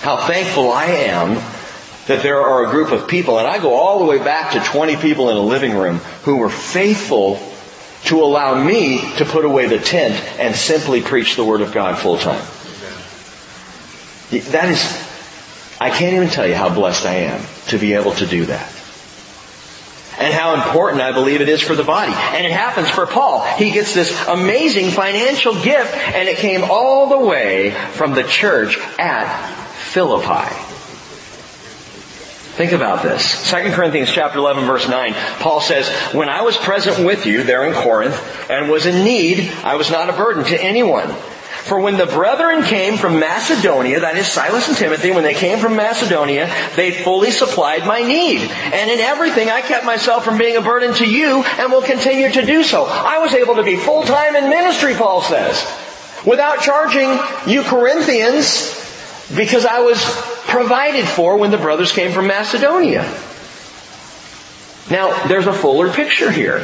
[0.00, 1.34] How thankful I am
[2.06, 4.60] that there are a group of people, and I go all the way back to
[4.60, 7.40] 20 people in a living room who were faithful
[8.04, 11.98] to allow me to put away the tent and simply preach the Word of God
[11.98, 12.44] full time.
[14.30, 15.03] That is,
[15.84, 18.72] I can't even tell you how blessed I am to be able to do that.
[20.18, 22.10] And how important I believe it is for the body.
[22.10, 23.42] And it happens for Paul.
[23.58, 28.78] He gets this amazing financial gift and it came all the way from the church
[28.98, 29.28] at
[29.92, 30.48] Philippi.
[32.56, 33.50] Think about this.
[33.50, 35.12] 2 Corinthians chapter 11 verse 9.
[35.40, 39.52] Paul says, When I was present with you there in Corinth and was in need,
[39.62, 41.14] I was not a burden to anyone.
[41.64, 45.58] For when the brethren came from Macedonia, that is Silas and Timothy, when they came
[45.58, 48.42] from Macedonia, they fully supplied my need.
[48.50, 52.30] And in everything I kept myself from being a burden to you and will continue
[52.30, 52.84] to do so.
[52.84, 55.64] I was able to be full-time in ministry, Paul says,
[56.26, 57.18] without charging
[57.50, 58.78] you Corinthians
[59.34, 60.04] because I was
[60.44, 63.04] provided for when the brothers came from Macedonia.
[64.90, 66.60] Now, there's a fuller picture here.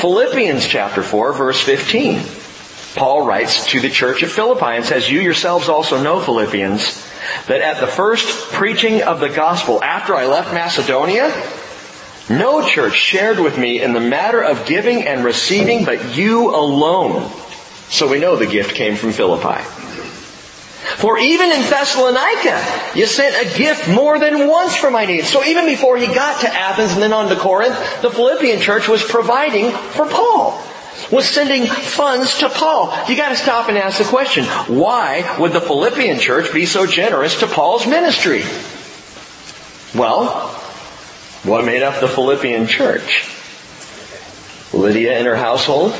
[0.00, 2.42] Philippians chapter 4 verse 15.
[2.94, 7.04] Paul writes to the church at Philippi and says, You yourselves also know, Philippians,
[7.48, 11.32] that at the first preaching of the gospel after I left Macedonia,
[12.30, 17.30] no church shared with me in the matter of giving and receiving but you alone.
[17.88, 19.62] So we know the gift came from Philippi.
[20.96, 25.28] For even in Thessalonica, you sent a gift more than once for my needs.
[25.28, 28.88] So even before he got to Athens and then on to Corinth, the Philippian church
[28.88, 30.62] was providing for Paul.
[31.10, 32.92] Was sending funds to Paul.
[33.08, 37.40] You gotta stop and ask the question, why would the Philippian church be so generous
[37.40, 38.42] to Paul's ministry?
[39.94, 40.48] Well,
[41.44, 43.28] what made up the Philippian church?
[44.72, 45.92] Lydia and her household,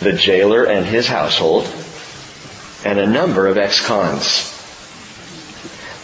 [0.00, 1.68] the jailer and his household,
[2.84, 4.56] and a number of ex-cons.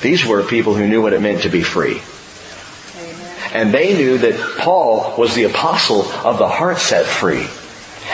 [0.00, 2.02] These were people who knew what it meant to be free.
[3.52, 7.46] And they knew that Paul was the apostle of the heart set free.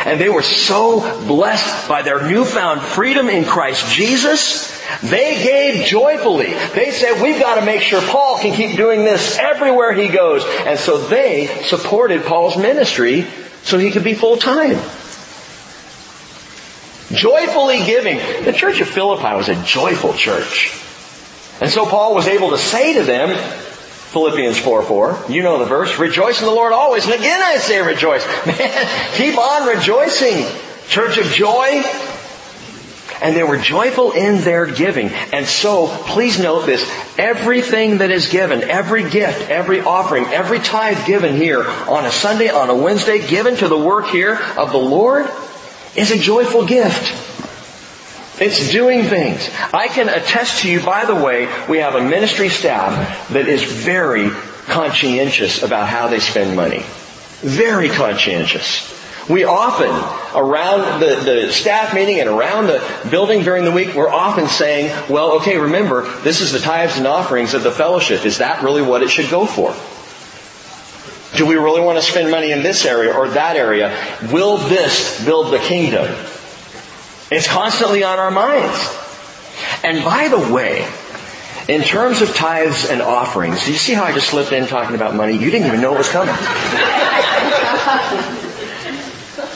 [0.04, 6.52] And they were so blessed by their newfound freedom in Christ Jesus, they gave joyfully.
[6.74, 10.44] They said, we've got to make sure Paul can keep doing this everywhere he goes.
[10.66, 13.26] And so they supported Paul's ministry
[13.62, 14.78] so he could be full time.
[17.12, 18.18] Joyfully giving.
[18.44, 20.78] The church of Philippi was a joyful church.
[21.60, 23.28] And so Paul was able to say to them,
[24.12, 27.06] Philippians 4 4, you know the verse, rejoice in the Lord always.
[27.06, 28.26] And again I say rejoice.
[28.46, 30.44] Man, keep on rejoicing.
[30.88, 31.82] Church of joy.
[33.22, 35.08] And they were joyful in their giving.
[35.32, 36.84] And so, please note this,
[37.16, 42.50] everything that is given, every gift, every offering, every tithe given here on a Sunday,
[42.50, 45.30] on a Wednesday, given to the work here of the Lord,
[45.96, 47.32] is a joyful gift.
[48.40, 49.50] It's doing things.
[49.74, 53.62] I can attest to you, by the way, we have a ministry staff that is
[53.62, 54.30] very
[54.66, 56.82] conscientious about how they spend money.
[57.40, 58.90] Very conscientious.
[59.28, 59.90] We often,
[60.34, 64.90] around the, the staff meeting and around the building during the week, we're often saying,
[65.08, 68.24] well, okay, remember, this is the tithes and offerings of the fellowship.
[68.26, 69.74] Is that really what it should go for?
[71.36, 73.96] Do we really want to spend money in this area or that area?
[74.32, 76.12] Will this build the kingdom?
[77.34, 78.98] It's constantly on our minds.
[79.82, 80.86] And by the way,
[81.66, 84.94] in terms of tithes and offerings, do you see how I just slipped in talking
[84.94, 85.32] about money?
[85.32, 86.34] You didn't even know it was coming.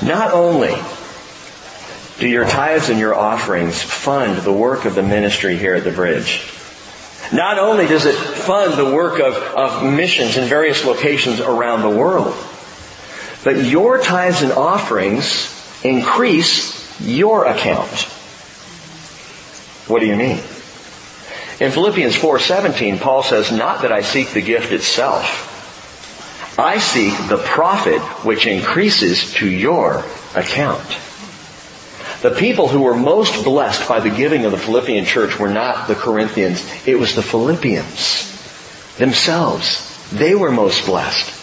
[0.02, 0.74] Not only
[2.18, 5.92] do your tithes and your offerings fund the work of the ministry here at the
[5.92, 6.50] bridge,
[7.30, 11.90] not only does it fund the work of, of missions in various locations around the
[11.90, 12.34] world,
[13.44, 15.52] but your tithes and offerings
[15.84, 18.08] increase your account.
[19.88, 20.40] What do you mean?
[21.58, 25.54] In Philippians 4:17, Paul says, "Not that I seek the gift itself.
[26.58, 30.04] I seek the profit which increases to your
[30.34, 30.86] account."
[32.22, 35.86] The people who were most blessed by the giving of the Philippian church were not
[35.86, 38.26] the Corinthians, it was the Philippians
[38.98, 39.82] themselves.
[40.12, 41.35] They were most blessed.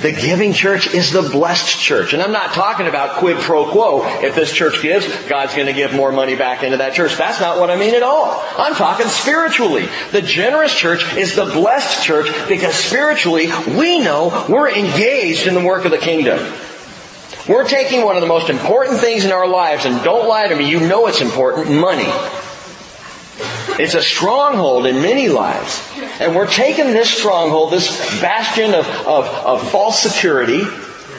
[0.00, 2.12] The giving church is the blessed church.
[2.12, 4.02] And I'm not talking about quid pro quo.
[4.22, 7.16] If this church gives, God's going to give more money back into that church.
[7.16, 8.42] That's not what I mean at all.
[8.58, 9.88] I'm talking spiritually.
[10.10, 15.64] The generous church is the blessed church because spiritually we know we're engaged in the
[15.64, 16.38] work of the kingdom.
[17.48, 20.54] We're taking one of the most important things in our lives, and don't lie to
[20.54, 22.06] me, you know it's important, money.
[23.78, 25.82] It's a stronghold in many lives.
[26.20, 27.88] And we're taking this stronghold, this
[28.20, 30.62] bastion of, of, of false security,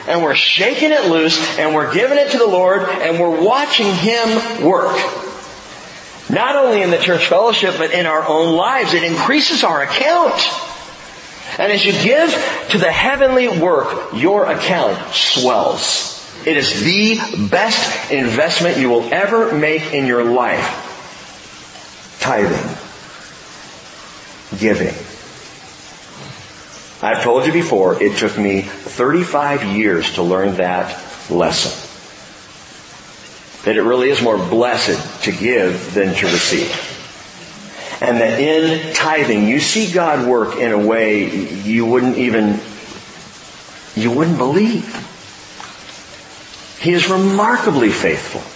[0.07, 3.93] and we're shaking it loose, and we're giving it to the Lord, and we're watching
[3.93, 4.95] Him work.
[6.29, 8.93] Not only in the church fellowship, but in our own lives.
[8.93, 10.41] It increases our account.
[11.59, 12.31] And as you give
[12.71, 16.19] to the heavenly work, your account swells.
[16.45, 20.92] It is the best investment you will ever make in your life.
[22.23, 22.77] Tithing.
[24.57, 24.95] Giving.
[27.03, 30.87] I've told you before, it took me 35 years to learn that
[31.29, 31.73] lesson.
[33.65, 36.71] That it really is more blessed to give than to receive.
[38.01, 42.61] And that in tithing, you see God work in a way you wouldn't even,
[43.97, 44.87] you wouldn't believe.
[46.79, 48.52] He is remarkably faithful.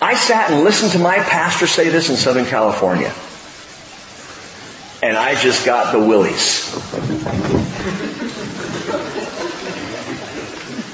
[0.00, 3.12] I sat and listened to my pastor say this in Southern California.
[5.02, 6.70] And I just got the willies.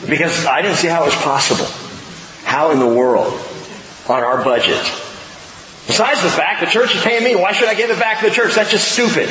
[0.08, 1.66] Because I didn't see how it was possible.
[2.44, 3.32] How in the world,
[4.08, 4.80] on our budget,
[5.86, 8.28] Besides the fact the church is paying me, why should I give it back to
[8.28, 8.54] the church?
[8.54, 9.28] That's just stupid.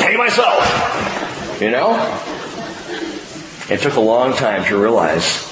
[0.00, 1.60] Pay myself.
[1.60, 1.92] You know?
[3.68, 5.45] It took a long time to realize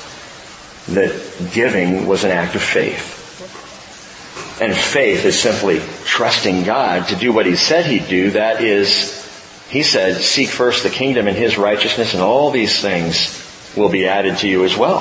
[0.89, 3.22] that giving was an act of faith.
[4.61, 8.30] And faith is simply trusting God to do what He said He'd do.
[8.32, 13.41] That is, He said, seek first the kingdom and His righteousness and all these things
[13.76, 15.01] will be added to you as well.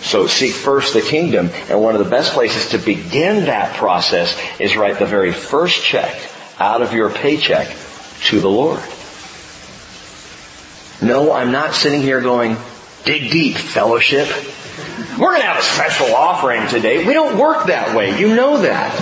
[0.00, 1.50] So seek first the kingdom.
[1.68, 5.82] And one of the best places to begin that process is write the very first
[5.82, 6.20] check
[6.58, 7.74] out of your paycheck
[8.26, 8.82] to the Lord.
[11.00, 12.56] No, I'm not sitting here going,
[13.08, 14.28] dig deep, fellowship.
[15.18, 17.06] We're going to have a special offering today.
[17.06, 18.20] We don't work that way.
[18.20, 18.92] You know that.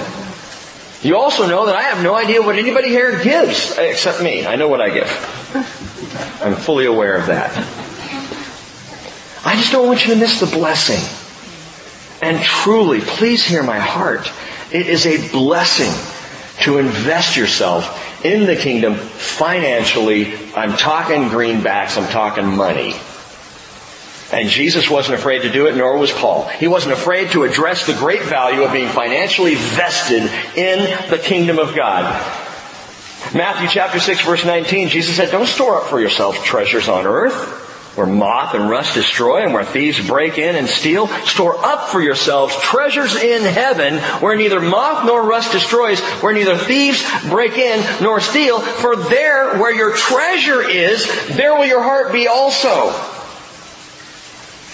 [1.03, 4.47] You also know that I have no idea what anybody here gives, except me.
[4.47, 5.09] I know what I give.
[6.41, 7.51] I'm fully aware of that.
[9.45, 11.03] I just don't want you to miss the blessing.
[12.23, 14.31] And truly, please hear my heart.
[14.73, 15.93] It is a blessing
[16.63, 20.33] to invest yourself in the kingdom financially.
[20.55, 22.95] I'm talking greenbacks, I'm talking money.
[24.33, 26.49] And Jesus wasn't afraid to do it, nor was Paul.
[26.49, 30.23] He wasn't afraid to address the great value of being financially vested
[30.57, 32.05] in the kingdom of God.
[33.35, 37.65] Matthew chapter 6 verse 19, Jesus said, don't store up for yourselves treasures on earth
[37.97, 41.09] where moth and rust destroy and where thieves break in and steal.
[41.25, 46.59] Store up for yourselves treasures in heaven where neither moth nor rust destroys, where neither
[46.59, 48.61] thieves break in nor steal.
[48.61, 51.07] For there where your treasure is,
[51.37, 52.93] there will your heart be also.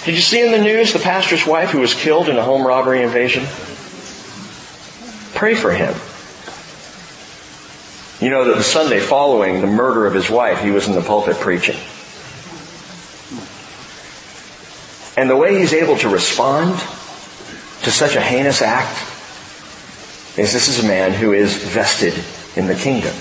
[0.05, 2.67] Did you see in the news the pastor's wife who was killed in a home
[2.67, 3.45] robbery invasion?
[5.35, 5.95] Pray for him.
[8.21, 11.03] You know that the Sunday following the murder of his wife, he was in the
[11.03, 11.77] pulpit preaching.
[15.17, 16.79] And the way he's able to respond
[17.83, 18.97] to such a heinous act
[20.39, 22.15] is this is a man who is vested
[22.57, 23.15] in the kingdom.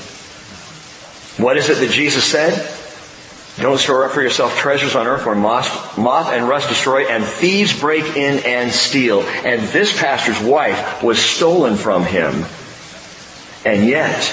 [1.38, 2.54] What is it that Jesus said?
[3.62, 7.24] Don't store up for yourself treasures on earth where moth, moth and rust destroy and
[7.24, 9.22] thieves break in and steal.
[9.22, 12.46] And this pastor's wife was stolen from him.
[13.64, 14.24] And yet,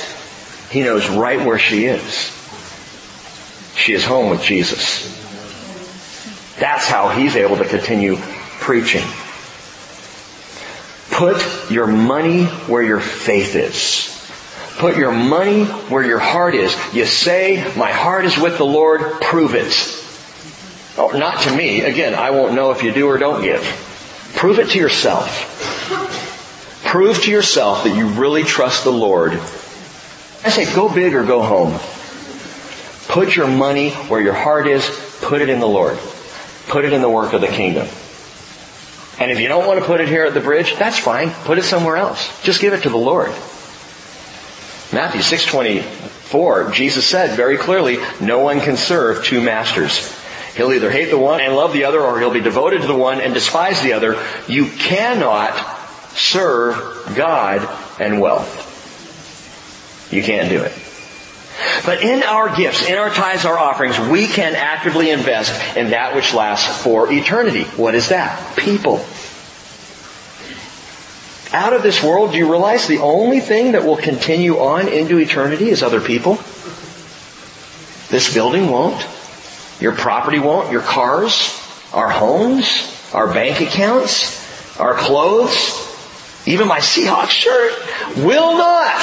[0.71, 2.35] he knows right where she is.
[3.77, 5.15] She is home with Jesus.
[6.59, 8.17] That's how he's able to continue
[8.61, 9.05] preaching.
[11.11, 14.08] Put your money where your faith is.
[14.79, 16.75] Put your money where your heart is.
[16.95, 19.75] You say, my heart is with the Lord, prove it.
[20.97, 21.81] Oh, not to me.
[21.81, 23.63] Again, I won't know if you do or don't give.
[24.37, 26.85] Prove it to yourself.
[26.85, 29.33] Prove to yourself that you really trust the Lord.
[29.33, 31.79] I say, go big or go home.
[33.09, 34.89] Put your money where your heart is.
[35.23, 35.99] Put it in the Lord.
[36.69, 37.89] Put it in the work of the kingdom.
[39.19, 41.31] And if you don't want to put it here at the bridge, that's fine.
[41.31, 42.41] Put it somewhere else.
[42.43, 43.33] Just give it to the Lord.
[44.93, 50.15] Matthew 6:24, Jesus said very clearly, no one can serve two masters.
[50.57, 52.95] He'll either hate the one and love the other, or he'll be devoted to the
[52.95, 54.19] one and despise the other.
[54.49, 55.55] You cannot
[56.15, 57.69] serve God
[58.01, 58.67] and wealth.
[60.11, 60.73] You can't do it.
[61.85, 66.15] But in our gifts, in our tithes, our offerings, we can actively invest in that
[66.15, 67.65] which lasts for eternity.
[67.65, 68.57] What is that?
[68.57, 69.05] People.
[71.53, 75.19] Out of this world, do you realize the only thing that will continue on into
[75.19, 76.35] eternity is other people?
[78.11, 79.07] This building won't.
[79.81, 80.71] Your property won't.
[80.73, 81.59] Your cars,
[81.95, 85.89] our homes, our bank accounts, our clothes,
[86.47, 87.73] even my Seahawks shirt
[88.17, 88.99] will not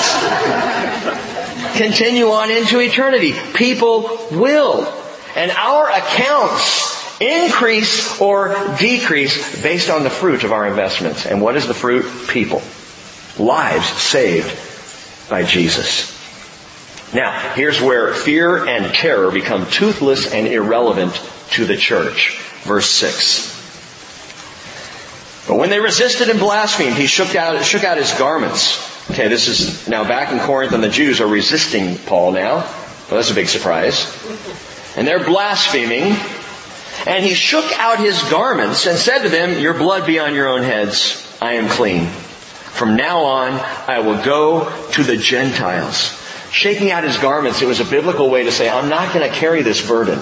[1.75, 3.33] continue on into eternity.
[3.53, 4.87] People will.
[5.35, 11.25] And our accounts increase or decrease based on the fruit of our investments.
[11.25, 12.05] And what is the fruit?
[12.27, 12.61] People.
[13.37, 16.13] Lives saved by Jesus.
[17.13, 21.13] Now, here's where fear and terror become toothless and irrelevant
[21.51, 22.37] to the church.
[22.63, 23.55] Verse 6.
[25.47, 28.91] But when they resisted and blasphemed, he shook out, shook out his garments.
[29.11, 32.55] Okay, this is now back in Corinth and the Jews are resisting Paul now.
[32.55, 34.11] Well, that's a big surprise.
[34.97, 36.15] And they're blaspheming.
[37.05, 40.47] And he shook out his garments and said to them, Your blood be on your
[40.47, 41.21] own heads.
[41.41, 42.07] I am clean.
[42.07, 43.53] From now on,
[43.87, 46.21] I will go to the Gentiles.
[46.51, 49.35] Shaking out his garments, it was a biblical way to say, I'm not going to
[49.35, 50.19] carry this burden.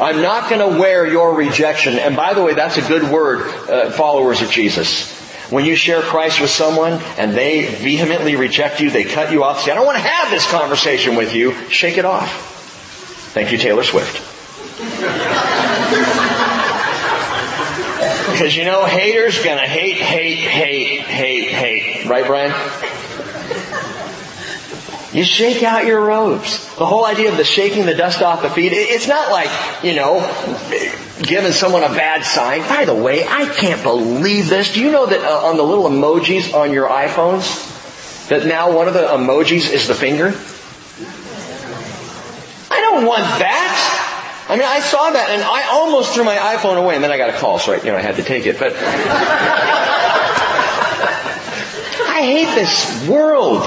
[0.00, 1.98] I'm not going to wear your rejection.
[1.98, 5.12] And by the way, that's a good word, uh, followers of Jesus.
[5.50, 9.60] When you share Christ with someone and they vehemently reject you, they cut you off,
[9.60, 12.30] say, I don't want to have this conversation with you, shake it off.
[13.34, 14.33] Thank you, Taylor Swift.
[18.32, 22.08] Because you know, haters gonna hate, hate, hate, hate, hate.
[22.08, 22.52] Right, Brian?
[25.12, 26.74] You shake out your robes.
[26.74, 29.48] The whole idea of the shaking the dust off the feet, it's not like,
[29.84, 30.18] you know,
[31.22, 32.62] giving someone a bad sign.
[32.62, 34.72] By the way, I can't believe this.
[34.72, 38.88] Do you know that uh, on the little emojis on your iPhones, that now one
[38.88, 40.34] of the emojis is the finger?
[42.72, 44.00] I don't want that.
[44.46, 47.16] I mean, I saw that and I almost threw my iPhone away and then I
[47.16, 48.58] got a call, so I, you know, I had to take it.
[48.58, 48.74] But
[52.06, 53.62] I hate this world.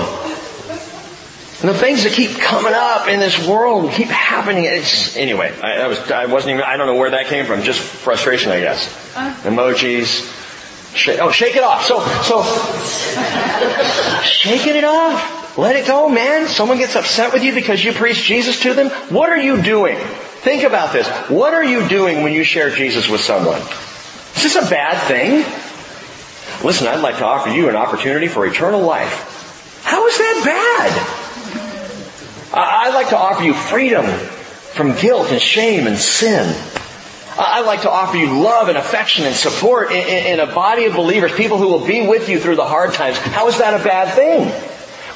[1.59, 4.65] And the things that keep coming up in this world keep happening.
[4.65, 7.63] It's, anyway, I, I, was, I wasn't even, I don't know where that came from.
[7.63, 9.15] Just frustration, I guess.
[9.15, 9.34] Uh.
[9.41, 10.36] Emojis.
[10.95, 11.84] Shake, oh, shake it off.
[11.84, 12.43] So, so,
[14.23, 15.57] shaking it off.
[15.57, 16.47] Let it go, man.
[16.47, 18.89] Someone gets upset with you because you preach Jesus to them.
[19.09, 19.97] What are you doing?
[20.41, 21.07] Think about this.
[21.29, 23.61] What are you doing when you share Jesus with someone?
[24.35, 25.43] Is this a bad thing?
[26.65, 29.81] Listen, I'd like to offer you an opportunity for eternal life.
[29.83, 31.27] How is that bad?
[32.53, 36.55] I'd like to offer you freedom from guilt and shame and sin.
[37.39, 41.31] I'd like to offer you love and affection and support in, a body of believers,
[41.33, 43.17] people who will be with you through the hard times.
[43.17, 44.51] How is that a bad thing?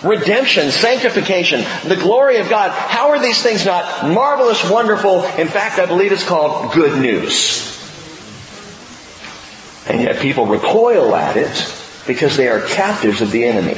[0.03, 2.71] Redemption, sanctification, the glory of God.
[2.71, 5.23] How are these things not marvelous, wonderful?
[5.37, 7.67] In fact, I believe it's called good news.
[9.87, 11.75] And yet people recoil at it
[12.07, 13.77] because they are captives of the enemy.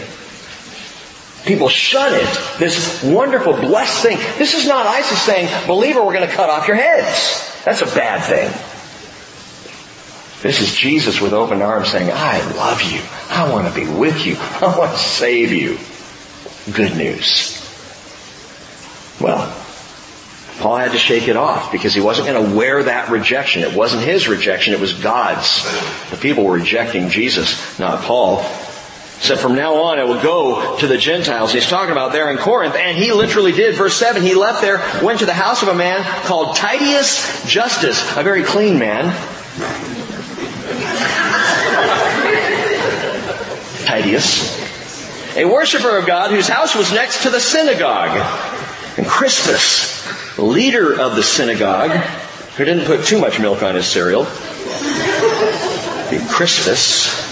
[1.45, 2.57] People shun it.
[2.57, 4.17] This wonderful, blessed thing.
[4.38, 7.61] This is not ISIS saying, believer, we're going to cut off your heads.
[7.65, 8.49] That's a bad thing.
[10.41, 13.01] This is Jesus with open arms saying, I love you.
[13.30, 14.36] I want to be with you.
[14.38, 15.78] I want to save you.
[16.72, 17.59] Good news.
[19.20, 19.53] Well,
[20.59, 23.64] Paul had to shake it off because he wasn't going to wear that rejection.
[23.64, 25.64] It wasn't his rejection, it was God's.
[26.09, 28.43] The people were rejecting Jesus, not Paul
[29.24, 31.53] said, from now on I will go to the Gentiles.
[31.53, 33.76] He's talking about there in Corinth, and he literally did.
[33.76, 38.01] Verse 7, he left there, went to the house of a man called Titius Justus,
[38.18, 39.14] a very clean man.
[43.86, 44.62] Titius,
[45.36, 48.17] a worshiper of God whose house was next to the synagogue.
[48.97, 51.91] And Crispus, leader of the synagogue,
[52.57, 54.25] who didn't put too much milk on his cereal,
[56.29, 57.22] Crispus,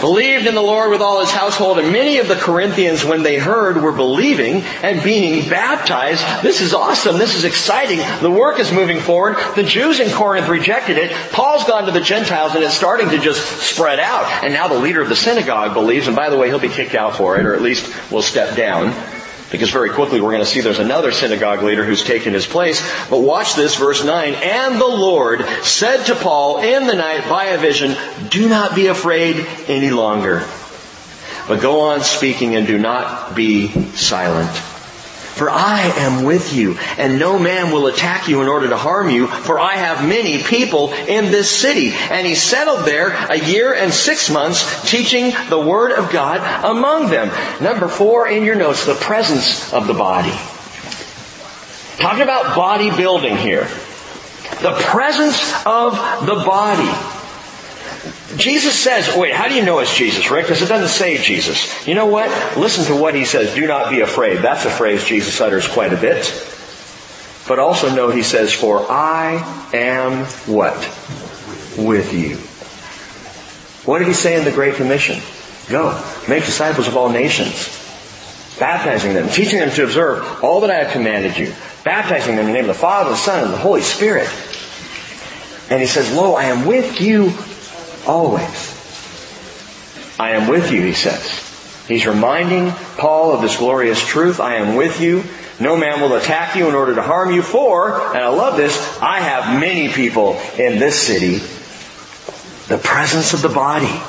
[0.00, 3.38] believed in the Lord with all his household, and many of the Corinthians, when they
[3.38, 6.24] heard, were believing and being baptized.
[6.42, 7.18] This is awesome.
[7.18, 8.00] This is exciting.
[8.22, 9.36] The work is moving forward.
[9.56, 11.12] The Jews in Corinth rejected it.
[11.32, 14.44] Paul's gone to the Gentiles, and it's starting to just spread out.
[14.44, 16.94] And now the leader of the synagogue believes, and by the way, he'll be kicked
[16.94, 18.94] out for it, or at least will step down.
[19.50, 22.80] Because very quickly we're going to see there's another synagogue leader who's taken his place.
[23.08, 24.34] But watch this, verse 9.
[24.34, 27.96] And the Lord said to Paul in the night by a vision,
[28.28, 30.46] Do not be afraid any longer.
[31.48, 34.69] But go on speaking and do not be silent.
[35.34, 39.08] For I am with you, and no man will attack you in order to harm
[39.08, 41.92] you, for I have many people in this city.
[41.92, 47.10] And he settled there a year and six months, teaching the word of God among
[47.10, 47.30] them.
[47.62, 50.34] Number four in your notes, the presence of the body.
[51.98, 53.68] Talking about body building here.
[54.62, 55.94] The presence of
[56.26, 57.09] the body.
[58.36, 60.46] Jesus says, oh, wait, how do you know it's Jesus, Rick?
[60.46, 61.86] Because it doesn't say Jesus.
[61.86, 62.28] You know what?
[62.56, 63.54] Listen to what he says.
[63.54, 64.38] Do not be afraid.
[64.38, 66.32] That's a phrase Jesus utters quite a bit.
[67.46, 69.42] But also note he says, for I
[69.74, 70.78] am what?
[71.76, 72.36] With you.
[73.84, 75.20] What did he say in the Great Commission?
[75.68, 77.68] Go, make disciples of all nations,
[78.58, 81.52] baptizing them, teaching them to observe all that I have commanded you,
[81.84, 84.28] baptizing them in the name of the Father, the Son, and the Holy Spirit.
[85.70, 87.32] And he says, Lo, I am with you
[88.06, 88.76] Always.
[90.18, 91.46] I am with you, he says.
[91.88, 94.38] He's reminding Paul of this glorious truth.
[94.38, 95.24] I am with you.
[95.60, 98.98] No man will attack you in order to harm you, for, and I love this,
[99.02, 101.38] I have many people in this city.
[102.68, 104.00] The presence of the body.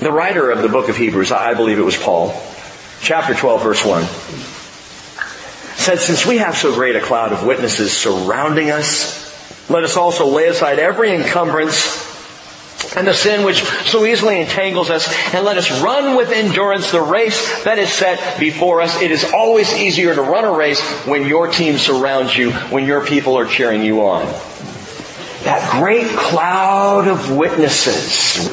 [0.00, 2.38] The writer of the book of Hebrews, I believe it was Paul,
[3.00, 4.04] chapter 12, verse 1,
[5.76, 9.27] said, Since we have so great a cloud of witnesses surrounding us,
[9.68, 12.06] let us also lay aside every encumbrance
[12.96, 17.00] and the sin which so easily entangles us, and let us run with endurance the
[17.00, 19.02] race that is set before us.
[19.02, 23.04] It is always easier to run a race when your team surrounds you, when your
[23.04, 24.24] people are cheering you on.
[25.44, 28.48] That great cloud of witnesses.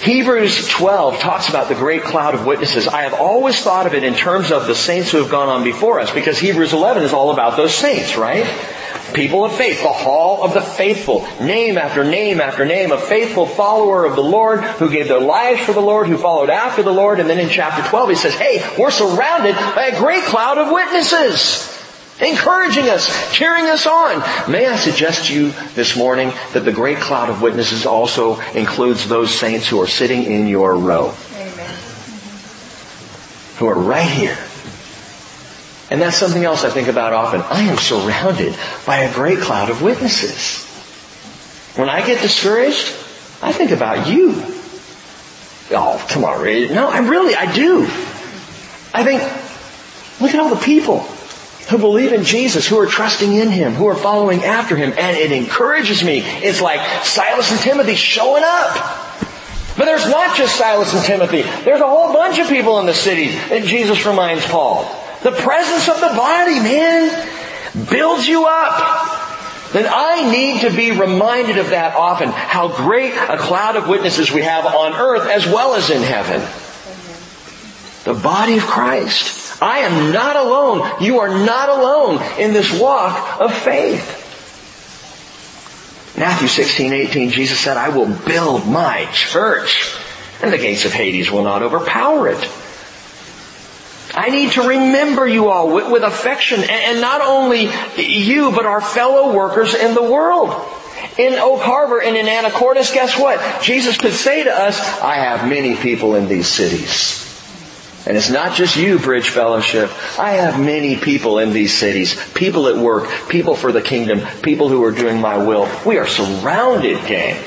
[0.00, 2.86] Hebrews 12 talks about the great cloud of witnesses.
[2.86, 5.64] I have always thought of it in terms of the saints who have gone on
[5.64, 8.46] before us, because Hebrews 11 is all about those saints, right?
[9.14, 13.46] People of faith, the hall of the faithful, name after name after name, a faithful
[13.46, 16.92] follower of the Lord who gave their lives for the Lord, who followed after the
[16.92, 17.18] Lord.
[17.18, 20.70] And then in chapter 12 he says, hey, we're surrounded by a great cloud of
[20.70, 21.74] witnesses.
[22.20, 24.50] Encouraging us, cheering us on.
[24.50, 29.08] May I suggest to you this morning that the great cloud of witnesses also includes
[29.08, 31.14] those saints who are sitting in your row.
[31.34, 31.74] Amen.
[33.58, 34.36] Who are right here
[35.90, 37.40] and that's something else I think about often.
[37.42, 38.54] I am surrounded
[38.86, 40.66] by a great cloud of witnesses.
[41.76, 42.94] When I get discouraged,
[43.42, 44.34] I think about you.
[45.70, 46.68] Oh, come on, Ray.
[46.68, 47.84] No, I really, I do.
[48.92, 49.22] I think,
[50.20, 51.00] look at all the people
[51.70, 55.16] who believe in Jesus, who are trusting in Him, who are following after Him, and
[55.16, 56.20] it encourages me.
[56.20, 58.74] It's like Silas and Timothy showing up.
[59.76, 61.42] But there's not just Silas and Timothy.
[61.42, 64.84] There's a whole bunch of people in the city that Jesus reminds Paul.
[65.22, 67.28] The presence of the body, man,
[67.90, 69.72] builds you up.
[69.72, 74.30] Then I need to be reminded of that often, how great a cloud of witnesses
[74.30, 76.40] we have on earth as well as in heaven.
[78.04, 79.60] The body of Christ.
[79.60, 81.02] I am not alone.
[81.02, 84.24] You are not alone in this walk of faith.
[86.16, 89.94] Matthew 16, 18, Jesus said, I will build my church,
[90.42, 92.48] and the gates of Hades will not overpower it.
[94.18, 98.80] I need to remember you all with, with affection, and not only you, but our
[98.80, 100.50] fellow workers in the world.
[101.16, 103.62] In Oak Harbor and in Anacortes, guess what?
[103.62, 107.24] Jesus could say to us, I have many people in these cities.
[108.08, 109.88] And it's not just you, Bridge Fellowship.
[110.18, 112.20] I have many people in these cities.
[112.34, 115.68] People at work, people for the kingdom, people who are doing my will.
[115.86, 117.40] We are surrounded, gang,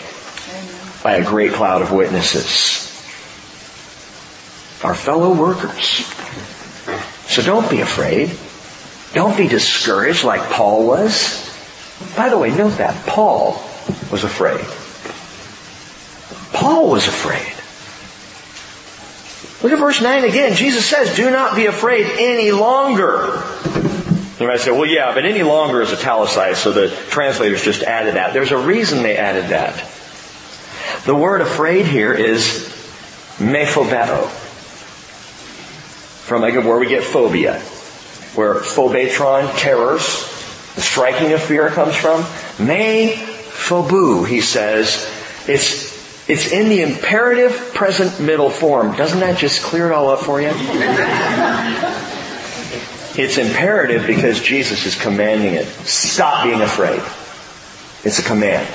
[1.03, 2.87] by a great cloud of witnesses.
[4.85, 6.07] Our fellow workers.
[7.31, 8.37] So don't be afraid.
[9.13, 11.49] Don't be discouraged like Paul was.
[12.17, 13.05] By the way, note that.
[13.07, 13.53] Paul
[14.11, 14.59] was afraid.
[16.51, 17.47] Paul was afraid.
[19.63, 20.55] Look at verse 9 again.
[20.55, 23.41] Jesus says, do not be afraid any longer.
[24.37, 28.15] You might say, well, yeah, but any longer is italicized, so the translators just added
[28.15, 28.33] that.
[28.33, 29.77] There's a reason they added that.
[31.05, 32.67] The word afraid here is
[33.37, 34.40] mephobeo
[36.31, 37.59] from like where we get phobia,
[38.35, 40.05] where phobetron, terrors,
[40.75, 42.21] the striking of fear comes from.
[42.65, 45.11] Me phobu, he says,
[45.45, 45.91] it's
[46.29, 48.95] it's in the imperative present middle form.
[48.95, 50.51] Doesn't that just clear it all up for you?
[53.21, 55.65] it's imperative because Jesus is commanding it.
[55.65, 57.01] Stop being afraid.
[58.05, 58.65] It's a command.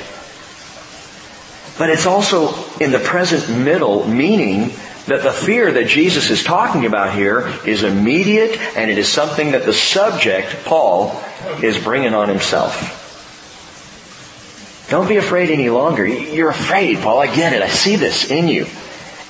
[1.78, 4.74] But it's also in the present middle, meaning
[5.06, 9.52] that the fear that Jesus is talking about here is immediate and it is something
[9.52, 11.22] that the subject, Paul,
[11.62, 13.04] is bringing on himself.
[14.88, 16.06] Don't be afraid any longer.
[16.06, 17.20] You're afraid, Paul.
[17.20, 17.62] I get it.
[17.62, 18.66] I see this in you.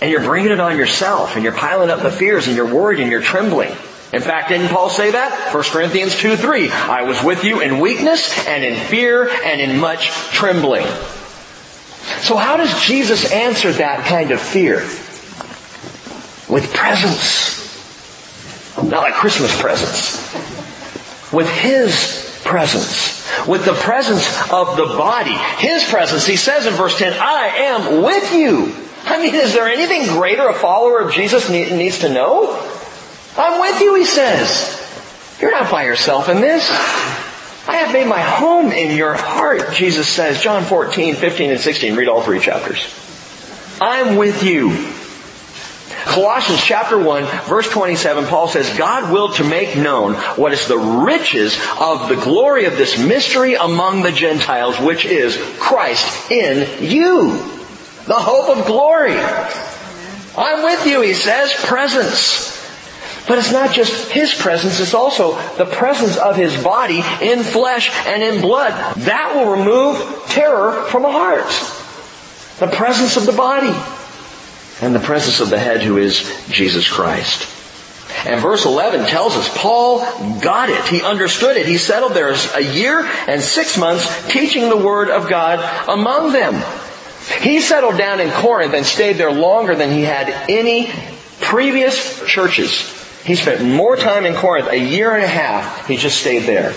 [0.01, 3.01] And you're bringing it on yourself and you're piling up the fears and you're worried
[3.01, 3.71] and you're trembling.
[4.13, 5.53] In fact, didn't Paul say that?
[5.55, 6.71] 1 Corinthians 2, 3.
[6.71, 10.87] I was with you in weakness and in fear and in much trembling.
[12.21, 14.87] So how does Jesus answer that kind of fear?
[16.49, 17.67] With presents.
[18.77, 20.33] Not like Christmas presents.
[21.33, 23.27] With His presence.
[23.47, 25.35] With the presence of the body.
[25.59, 26.27] His presence.
[26.27, 28.75] He says in verse 10, I am with you.
[29.05, 32.61] I mean, is there anything greater a follower of Jesus needs to know?
[33.37, 34.83] I'm with you, he says.
[35.41, 36.69] You're not by yourself in this.
[37.69, 40.41] I have made my home in your heart, Jesus says.
[40.41, 41.97] John 14, 15, and 16.
[41.97, 42.85] Read all three chapters.
[43.81, 44.96] I'm with you.
[46.07, 50.79] Colossians chapter 1 verse 27, Paul says, God willed to make known what is the
[50.79, 57.33] riches of the glory of this mystery among the Gentiles, which is Christ in you.
[58.07, 59.19] The hope of glory.
[60.39, 62.55] I'm with you, he says, presence.
[63.27, 67.91] But it's not just His presence, it's also the presence of His body in flesh
[68.07, 68.71] and in blood.
[68.99, 71.51] That will remove terror from a heart.
[72.61, 73.75] The presence of the body.
[74.81, 77.49] And the presence of the head who is Jesus Christ.
[78.27, 80.01] And verse 11 tells us Paul
[80.41, 80.85] got it.
[80.87, 81.67] He understood it.
[81.67, 86.63] He settled there a year and six months teaching the Word of God among them.
[87.41, 90.91] He settled down in Corinth and stayed there longer than he had any
[91.41, 92.97] previous churches
[93.27, 95.89] he spent more time in Corinth, a year and a half.
[95.89, 96.73] He just stayed there.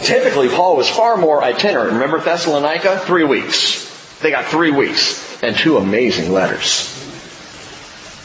[0.00, 1.92] Typically, Paul was far more itinerant.
[1.92, 2.98] Remember Thessalonica?
[3.06, 4.18] Three weeks.
[4.20, 6.92] They got three weeks and two amazing letters.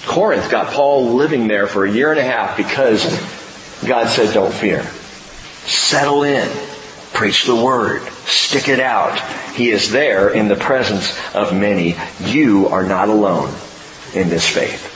[0.06, 3.04] Corinth got Paul living there for a year and a half because
[3.86, 4.84] God said, don't fear.
[5.66, 6.50] Settle in.
[7.14, 8.02] Preach the word.
[8.26, 9.20] Stick it out.
[9.54, 11.96] He is there in the presence of many.
[12.22, 13.54] You are not alone
[14.14, 14.88] in this faith.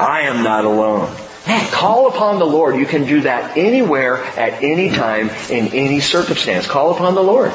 [0.00, 1.14] I am not alone.
[1.46, 2.76] Man, call upon the Lord.
[2.76, 6.66] You can do that anywhere, at any time, in any circumstance.
[6.66, 7.52] Call upon the Lord.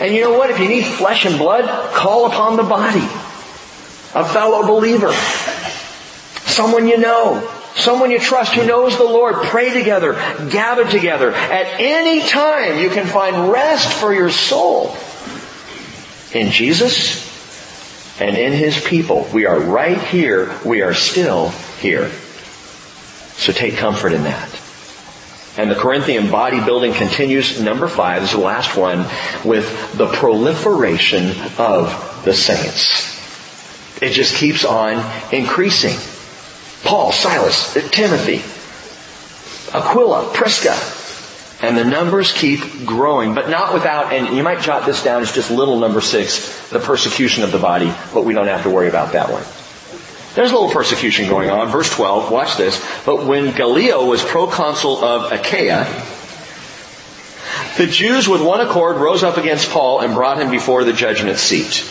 [0.00, 0.50] And you know what?
[0.50, 3.06] If you need flesh and blood, call upon the body.
[4.14, 5.12] A fellow believer.
[6.46, 7.48] Someone you know.
[7.76, 9.36] Someone you trust who knows the Lord.
[9.36, 10.14] Pray together.
[10.50, 11.32] Gather together.
[11.32, 14.96] At any time you can find rest for your soul.
[16.32, 17.28] In Jesus
[18.20, 19.28] and in His people.
[19.32, 20.54] We are right here.
[20.64, 21.50] We are still
[21.80, 22.10] here.
[23.36, 24.48] So take comfort in that.
[25.56, 29.06] And the Corinthian bodybuilding continues, number five, this is the last one,
[29.44, 33.19] with the proliferation of the saints.
[34.00, 35.96] It just keeps on increasing.
[36.82, 38.42] Paul, Silas, Timothy,
[39.76, 40.76] Aquila, Prisca,
[41.62, 45.32] and the numbers keep growing, but not without, and you might jot this down as
[45.32, 48.88] just little number six, the persecution of the body, but we don't have to worry
[48.88, 49.44] about that one.
[50.34, 51.68] There's a little persecution going on.
[51.68, 52.82] Verse 12, watch this.
[53.04, 55.84] But when Gallio was proconsul of Achaia,
[57.76, 61.38] the Jews with one accord rose up against Paul and brought him before the judgment
[61.38, 61.84] seat.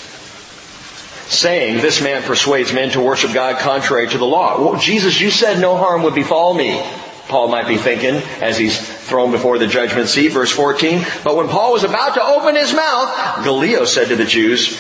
[1.30, 4.60] Saying, this man persuades men to worship God contrary to the law.
[4.60, 6.84] Well, Jesus, you said no harm would befall me.
[7.28, 10.30] Paul might be thinking as he's thrown before the judgment seat.
[10.30, 11.06] Verse 14.
[11.24, 14.72] But when Paul was about to open his mouth, Gallio said to the Jews,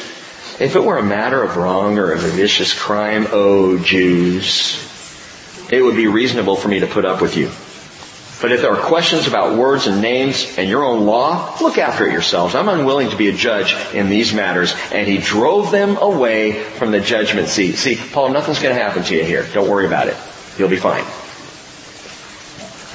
[0.60, 4.84] if it were a matter of wrong or of a vicious crime, O Jews,
[5.72, 7.52] it would be reasonable for me to put up with you.
[8.42, 12.08] But if there are questions about words and names and your own law, look after
[12.08, 12.56] it yourselves.
[12.56, 14.74] I'm unwilling to be a judge in these matters.
[14.94, 17.76] And he drove them away from the judgment seat.
[17.76, 19.46] See, Paul, nothing's going to happen to you here.
[19.54, 20.16] Don't worry about it.
[20.58, 21.06] You'll be fine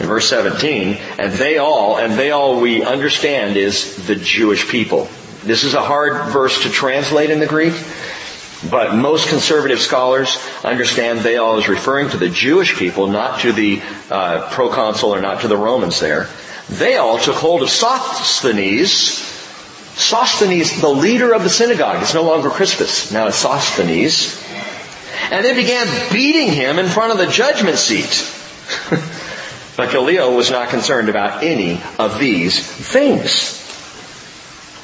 [0.00, 5.08] in verse 17, and they all, and they all we understand is the Jewish people.
[5.44, 7.74] This is a hard verse to translate in the Greek,
[8.70, 13.52] but most conservative scholars understand they all is referring to the Jewish people, not to
[13.52, 16.28] the uh, proconsul or not to the Romans there.
[16.68, 19.18] They all took hold of Sosthenes,
[19.96, 22.02] Sosthenes, the leader of the synagogue.
[22.02, 24.42] It's no longer Crispus, now it's Sosthenes.
[25.30, 28.30] And they began beating him in front of the judgment seat.
[29.76, 33.60] But Gallio was not concerned about any of these things.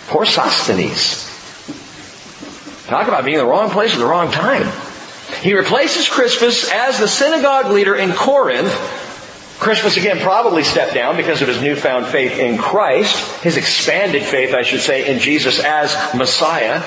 [0.09, 1.30] Poor Sosthenes.
[2.91, 4.69] Talk about being in the wrong place at the wrong time.
[5.43, 8.69] He replaces Crispus as the synagogue leader in Corinth.
[9.61, 14.55] Crispus again probably stepped down because of his newfound faith in Christ, his expanded faith,
[14.55, 16.83] I should say, in Jesus as Messiah.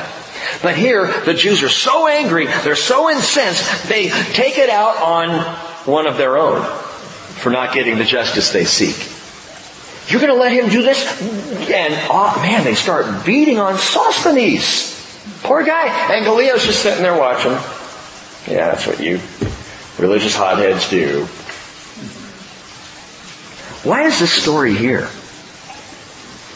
[0.61, 5.39] But here, the Jews are so angry, they're so incensed, they take it out on
[5.85, 6.65] one of their own
[7.39, 9.09] for not getting the justice they seek.
[10.11, 11.01] You're going to let him do this?
[11.71, 14.92] And, oh man, they start beating on Sosthenes.
[15.43, 16.15] Poor guy.
[16.15, 17.51] And Gallio's just sitting there watching.
[18.51, 19.19] Yeah, that's what you
[19.99, 21.25] religious hotheads do.
[23.87, 25.07] Why is this story here?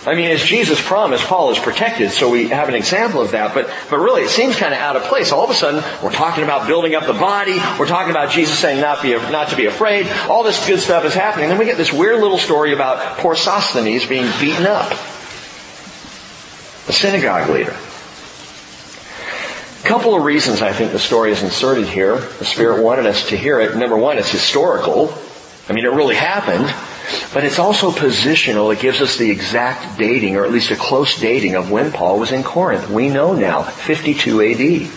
[0.05, 3.53] I mean, as Jesus promised, Paul is protected, so we have an example of that,
[3.53, 5.33] but, but really it seems kind of out of place.
[5.33, 8.57] All of a sudden, we're talking about building up the body, we're talking about Jesus
[8.57, 11.59] saying not, be, not to be afraid, all this good stuff is happening, and then
[11.59, 14.93] we get this weird little story about poor Sosthenes being beaten up.
[16.87, 17.75] A synagogue leader.
[19.87, 22.17] Couple of reasons I think the story is inserted here.
[22.17, 23.77] The Spirit wanted us to hear it.
[23.77, 25.13] Number one, it's historical.
[25.69, 26.65] I mean, it really happened.
[27.33, 28.73] But it's also positional.
[28.73, 32.19] It gives us the exact dating, or at least a close dating of when Paul
[32.19, 32.89] was in Corinth.
[32.89, 34.91] We know now, 52 AD.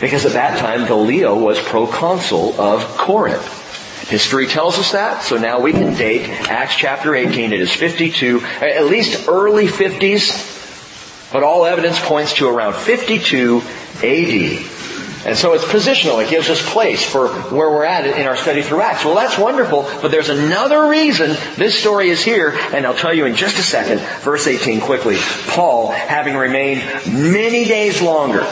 [0.00, 4.08] Because at that time, Gallio was proconsul of Corinth.
[4.08, 7.52] History tells us that, so now we can date Acts chapter 18.
[7.52, 10.53] It is 52, at least early 50s.
[11.34, 13.60] But all evidence points to around 52
[14.04, 14.70] AD.
[15.26, 16.24] And so it's positional.
[16.24, 19.04] It gives us place for where we're at in our study through Acts.
[19.04, 23.24] Well, that's wonderful, but there's another reason this story is here, and I'll tell you
[23.24, 23.98] in just a second.
[24.20, 25.16] Verse 18 quickly.
[25.48, 26.82] Paul, having remained
[27.12, 28.46] many days longer,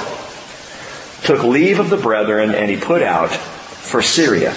[1.22, 4.57] took leave of the brethren and he put out for Syria.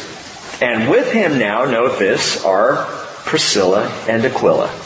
[0.61, 2.85] And with him now, note this, are
[3.25, 4.84] Priscilla and Aquila.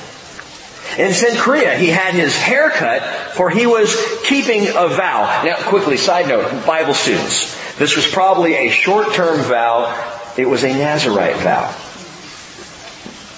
[0.98, 5.44] In Cenchrea, he had his hair cut for he was keeping a vow.
[5.46, 7.56] Now, quickly, side note, Bible students.
[7.78, 10.34] This was probably a short-term vow.
[10.38, 11.70] It was a Nazarite vow.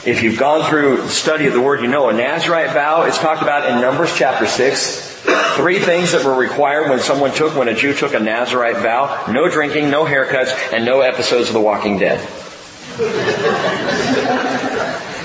[0.04, 3.18] If you've gone through the study of the Word, you know a Nazarite vow is
[3.20, 5.10] talked about in Numbers chapter 6.
[5.56, 9.26] Three things that were required when someone took, when a Jew took a Nazarite vow.
[9.32, 12.20] No drinking, no haircuts, and no episodes of The Walking Dead.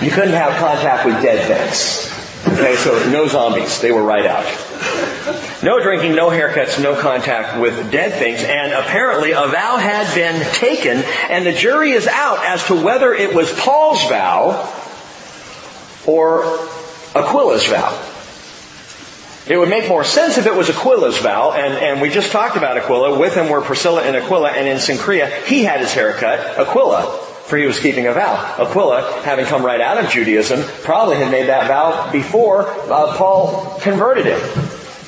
[0.03, 2.16] You couldn't have contact with dead things.
[2.49, 3.80] Okay, so no zombies.
[3.80, 4.44] They were right out.
[5.62, 10.40] No drinking, no haircuts, no contact with dead things, and apparently a vow had been
[10.53, 14.72] taken, and the jury is out as to whether it was Paul's vow
[16.07, 16.44] or
[17.14, 18.01] Aquila's vow.
[19.49, 22.57] It would make more sense if it was Aquila's vow, and, and we just talked
[22.57, 23.18] about Aquila.
[23.18, 26.59] With him were Priscilla and Aquila, and in Cenchrea, he had his haircut.
[26.59, 28.57] Aquila for he was keeping a vow.
[28.59, 33.78] Aquila, having come right out of Judaism, probably had made that vow before uh, Paul
[33.80, 34.40] converted him.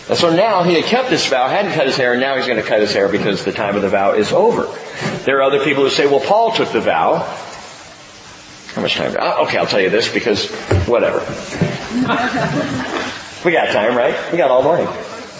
[0.09, 2.47] And so now he had kept his vow, hadn't cut his hair, and now he's
[2.47, 4.68] going to cut his hair because the time of the vow is over.
[5.24, 7.18] There are other people who say, well, Paul took the vow.
[8.68, 9.16] How much time?
[9.18, 10.49] Uh, okay, I'll tell you this because
[10.86, 11.18] whatever.
[13.45, 14.32] we got time, right?
[14.32, 14.86] We got all morning.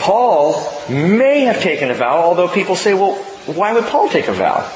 [0.01, 3.15] Paul may have taken a vow, although people say, well,
[3.47, 4.71] why would Paul take a vow?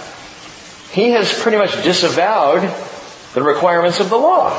[0.92, 2.70] He has pretty much disavowed
[3.32, 4.50] the requirements of the law.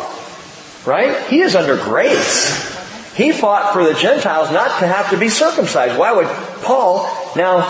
[0.83, 1.27] Right?
[1.27, 2.71] He is under grace.
[3.15, 5.97] He fought for the Gentiles not to have to be circumcised.
[5.97, 6.27] Why would
[6.63, 7.61] Paul now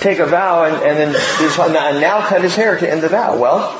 [0.00, 3.38] take a vow and, and then now cut his hair to end the vow?
[3.38, 3.78] Well,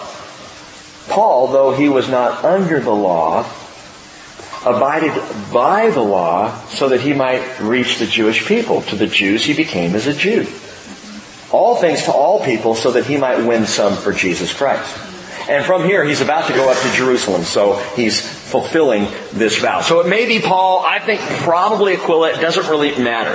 [1.08, 3.50] Paul, though he was not under the law,
[4.66, 5.14] abided
[5.50, 8.82] by the law so that he might reach the Jewish people.
[8.82, 10.46] To the Jews he became as a Jew
[11.54, 14.98] all things to all people so that he might win some for Jesus Christ.
[15.48, 19.82] And from here, he's about to go up to Jerusalem, so he's fulfilling this vow.
[19.82, 23.34] So it may be Paul, I think probably Aquila, it doesn't really matter.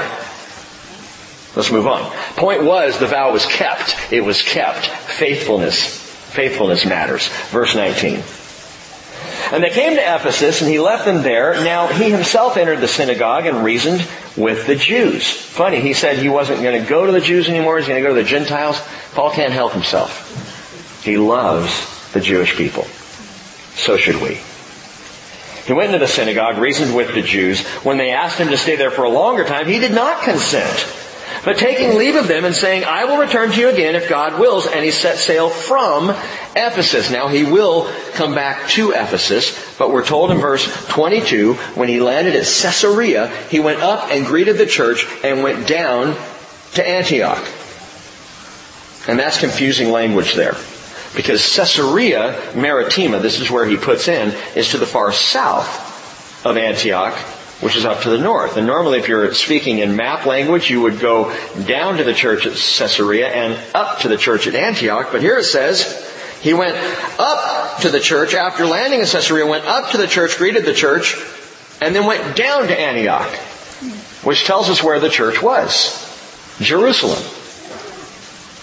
[1.55, 2.11] Let's move on.
[2.35, 3.95] Point was, the vow was kept.
[4.11, 4.85] It was kept.
[4.87, 5.97] Faithfulness.
[6.31, 7.27] Faithfulness matters.
[7.49, 8.23] Verse 19.
[9.51, 11.53] And they came to Ephesus, and he left them there.
[11.63, 15.29] Now he himself entered the synagogue and reasoned with the Jews.
[15.31, 18.07] Funny, he said he wasn't going to go to the Jews anymore, he's going to
[18.07, 18.81] go to the Gentiles.
[19.13, 21.03] Paul can't help himself.
[21.03, 22.83] He loves the Jewish people.
[23.75, 24.39] So should we.
[25.65, 27.61] He went into the synagogue, reasoned with the Jews.
[27.83, 30.85] When they asked him to stay there for a longer time, he did not consent.
[31.45, 34.39] But taking leave of them and saying, I will return to you again if God
[34.39, 36.09] wills, and he set sail from
[36.55, 37.09] Ephesus.
[37.09, 42.01] Now he will come back to Ephesus, but we're told in verse 22, when he
[42.01, 46.15] landed at Caesarea, he went up and greeted the church and went down
[46.73, 47.43] to Antioch.
[49.07, 50.55] And that's confusing language there.
[51.15, 56.57] Because Caesarea Maritima, this is where he puts in, is to the far south of
[56.57, 57.17] Antioch,
[57.61, 58.57] which is up to the north.
[58.57, 61.35] And normally if you're speaking in map language, you would go
[61.65, 65.09] down to the church at Caesarea and up to the church at Antioch.
[65.11, 66.05] But here it says,
[66.41, 66.75] he went
[67.19, 70.73] up to the church after landing in Caesarea, went up to the church, greeted the
[70.73, 71.17] church,
[71.81, 73.29] and then went down to Antioch,
[74.23, 76.05] which tells us where the church was.
[76.59, 77.21] Jerusalem.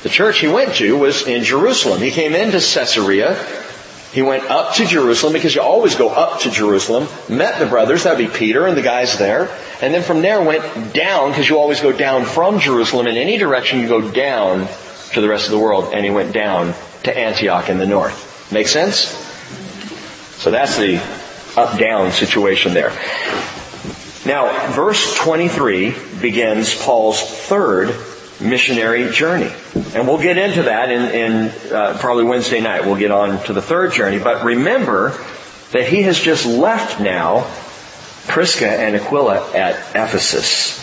[0.02, 2.00] The church he went to was in Jerusalem.
[2.00, 3.34] He came into Caesarea,
[4.16, 8.04] he went up to Jerusalem because you always go up to Jerusalem, met the brothers,
[8.04, 11.46] that would be Peter and the guys there, and then from there went down because
[11.46, 13.08] you always go down from Jerusalem.
[13.08, 14.68] In any direction you go down
[15.12, 18.50] to the rest of the world, and he went down to Antioch in the north.
[18.50, 19.00] Make sense?
[20.42, 20.96] So that's the
[21.54, 22.92] up-down situation there.
[24.24, 27.90] Now, verse 23 begins Paul's third
[28.40, 29.52] missionary journey.
[29.94, 32.84] And we'll get into that in, in uh, probably Wednesday night.
[32.84, 34.18] We'll get on to the third journey.
[34.18, 35.10] But remember
[35.72, 37.50] that he has just left now
[38.28, 40.82] Prisca and Aquila at Ephesus.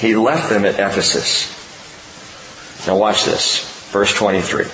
[0.00, 1.50] He left them at Ephesus.
[2.86, 3.68] Now watch this.
[3.90, 4.64] Verse 23.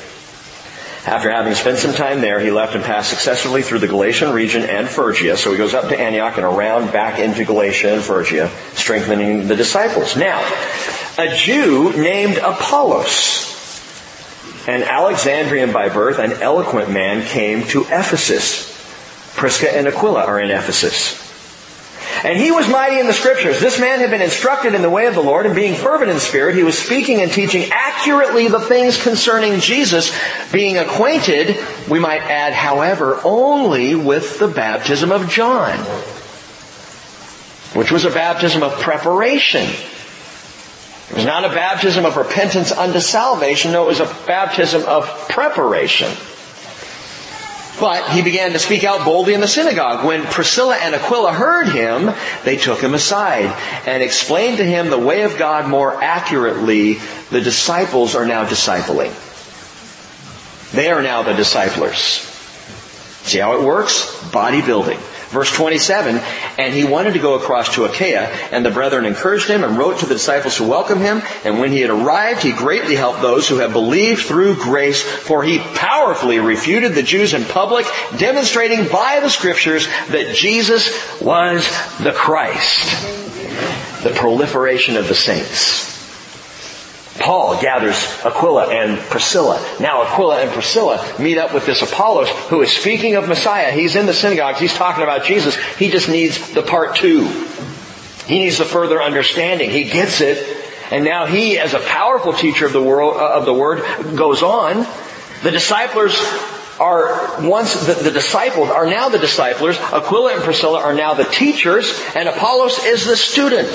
[1.07, 4.62] After having spent some time there, he left and passed successively through the Galatian region
[4.62, 5.37] and Phrygia.
[5.37, 9.57] So he goes up to Antioch and around back into Galatia and Phrygia, strengthening the
[9.57, 10.16] disciples.
[10.16, 10.39] Now,
[11.19, 13.83] a Jew named Apollos,
[14.69, 18.69] an Alexandrian by birth, an eloquent man, came to Ephesus.
[19.37, 21.27] Prisca and Aquila are in Ephesus.
[22.25, 23.61] And he was mighty in the scriptures.
[23.61, 26.19] This man had been instructed in the way of the Lord and being fervent in
[26.19, 30.12] spirit, he was speaking and teaching accurately the things concerning Jesus,
[30.53, 31.57] being acquainted,
[31.89, 35.79] we might add, however, only with the baptism of John,
[37.75, 39.69] which was a baptism of preparation.
[41.11, 45.07] It was not a baptism of repentance unto salvation, no, it was a baptism of
[45.29, 46.11] preparation.
[47.81, 50.05] But he began to speak out boldly in the synagogue.
[50.05, 52.13] When Priscilla and Aquila heard him,
[52.45, 53.55] they took him aside
[53.87, 56.95] and explained to him the way of God more accurately.
[57.31, 59.15] The disciples are now discipling.
[60.73, 61.99] They are now the disciplers.
[63.23, 64.07] See how it works?
[64.31, 65.01] Bodybuilding.
[65.29, 66.20] Verse 27,
[66.59, 69.99] and he wanted to go across to Achaia, and the brethren encouraged him and wrote
[69.99, 73.47] to the disciples to welcome him, and when he had arrived, he greatly helped those
[73.47, 77.85] who had believed through grace, for he powerfully refuted the Jews in public,
[78.16, 81.68] demonstrating by the scriptures that Jesus was
[82.03, 82.89] the Christ.
[84.03, 85.98] The proliferation of the saints.
[87.19, 89.64] Paul gathers Aquila and Priscilla.
[89.81, 93.73] Now Aquila and Priscilla meet up with this Apollos who is speaking of Messiah.
[93.73, 94.61] He's in the synagogues.
[94.61, 95.57] He's talking about Jesus.
[95.77, 97.27] He just needs the part two.
[98.27, 99.71] He needs the further understanding.
[99.71, 100.57] He gets it.
[100.91, 103.83] And now he, as a powerful teacher of the world, uh, of the word,
[104.16, 104.87] goes on.
[105.43, 106.16] The disciples
[106.81, 109.77] are once the, the, disciples are now the disciples.
[109.77, 113.69] Aquila and Priscilla are now the teachers, and Apollos is the student.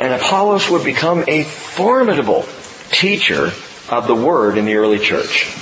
[0.00, 2.46] And Apollos would become a formidable
[2.90, 3.52] teacher
[3.90, 5.54] of the Word in the early church.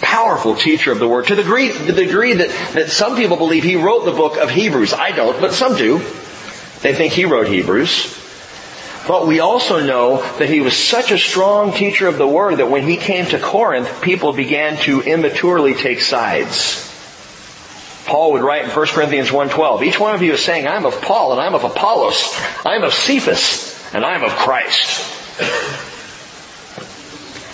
[0.00, 3.64] Powerful teacher of the Word to the degree, the degree that, that some people believe
[3.64, 4.94] he wrote the book of Hebrews.
[4.94, 5.98] I don't, but some do.
[6.80, 8.14] They think he wrote Hebrews.
[9.06, 12.70] But we also know that he was such a strong teacher of the Word that
[12.70, 16.85] when he came to Corinth, people began to immaturely take sides.
[18.06, 21.00] Paul would write in 1 Corinthians 1.12, each one of you is saying, I'm of
[21.02, 22.34] Paul, and I'm of Apollos,
[22.64, 25.12] I'm of Cephas, and I'm of Christ.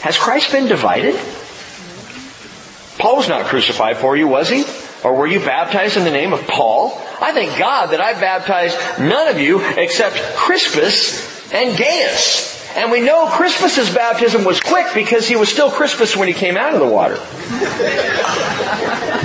[0.02, 1.14] Has Christ been divided?
[2.98, 4.64] Paul was not crucified for you, was he?
[5.02, 6.92] Or were you baptized in the name of Paul?
[7.20, 12.52] I thank God that I baptized none of you except Crispus and Gaius.
[12.76, 16.56] And we know Crispus's baptism was quick because he was still Crispus when he came
[16.56, 17.16] out of the water.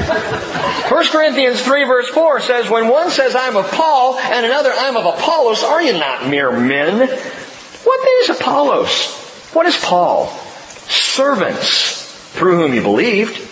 [0.08, 4.97] 1 Corinthians 3 verse 4 says, When one says, I'm of Paul, and another, I'm
[4.97, 6.99] of Apollos, are you not mere men?
[6.99, 9.16] What then is Apollos?
[9.53, 10.28] What is Paul?
[10.88, 13.47] Servants through whom you believed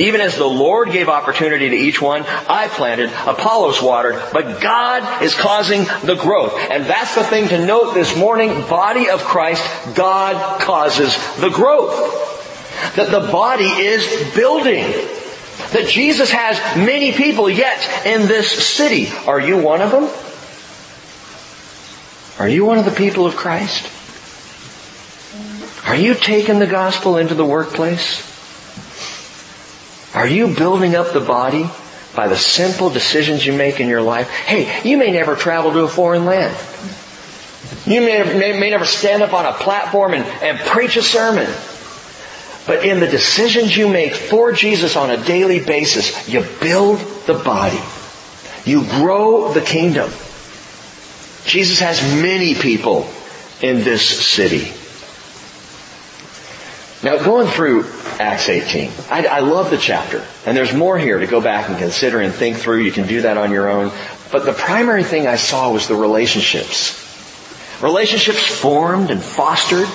[0.00, 5.22] even as the Lord gave opportunity to each one, I planted, Apollos watered, but God
[5.22, 6.54] is causing the growth.
[6.70, 9.62] And that's the thing to note this morning, body of Christ,
[9.94, 11.92] God causes the growth.
[12.96, 14.86] That the body is building.
[15.72, 19.08] That Jesus has many people yet in this city.
[19.26, 20.08] Are you one of them?
[22.40, 23.88] Are you one of the people of Christ?
[25.86, 28.26] Are you taking the gospel into the workplace?
[30.14, 31.70] Are you building up the body
[32.16, 34.28] by the simple decisions you make in your life?
[34.30, 36.56] Hey, you may never travel to a foreign land.
[37.86, 41.48] You may, may, may never stand up on a platform and, and preach a sermon.
[42.66, 47.34] But in the decisions you make for Jesus on a daily basis, you build the
[47.34, 47.80] body.
[48.64, 50.10] You grow the kingdom.
[51.44, 53.08] Jesus has many people
[53.62, 54.72] in this city.
[57.02, 57.86] Now going through
[58.18, 61.78] Acts 18, I, I, love the chapter, and there's more here to go back and
[61.78, 62.82] consider and think through.
[62.82, 63.90] You can do that on your own.
[64.30, 66.98] But the primary thing I saw was the relationships.
[67.82, 69.88] Relationships formed and fostered.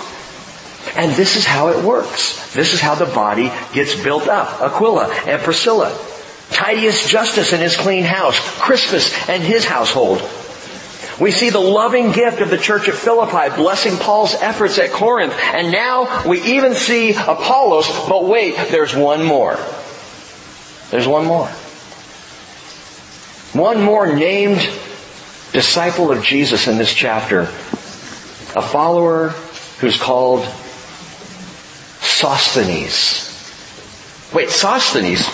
[0.95, 2.53] And this is how it works.
[2.53, 4.61] This is how the body gets built up.
[4.61, 5.97] Aquila and Priscilla.
[6.51, 8.37] Titius Justus and his clean house.
[8.59, 10.21] Crispus and his household.
[11.19, 15.33] We see the loving gift of the church at Philippi blessing Paul's efforts at Corinth.
[15.39, 19.57] And now we even see Apollos, but wait, there's one more.
[20.91, 21.47] There's one more.
[23.53, 24.59] One more named
[25.53, 27.41] disciple of Jesus in this chapter.
[28.57, 29.29] A follower
[29.79, 30.45] who's called
[32.15, 33.29] Sosthenes.
[34.33, 35.27] Wait, Sosthenes?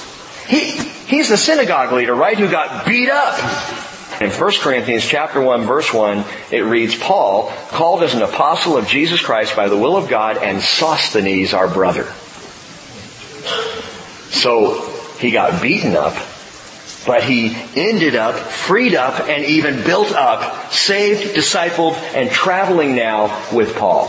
[0.47, 0.71] He,
[1.07, 2.37] he's the synagogue leader, right?
[2.37, 3.39] Who got beat up
[4.19, 8.87] in 1 Corinthians chapter 1 verse 1, it reads, Paul, called as an apostle of
[8.87, 12.05] Jesus Christ by the will of God, and Sosthenes our brother.
[14.31, 14.81] So,
[15.19, 16.15] he got beaten up,
[17.05, 23.49] but he ended up freed up and even built up, saved, discipled, and traveling now
[23.53, 24.07] with Paul.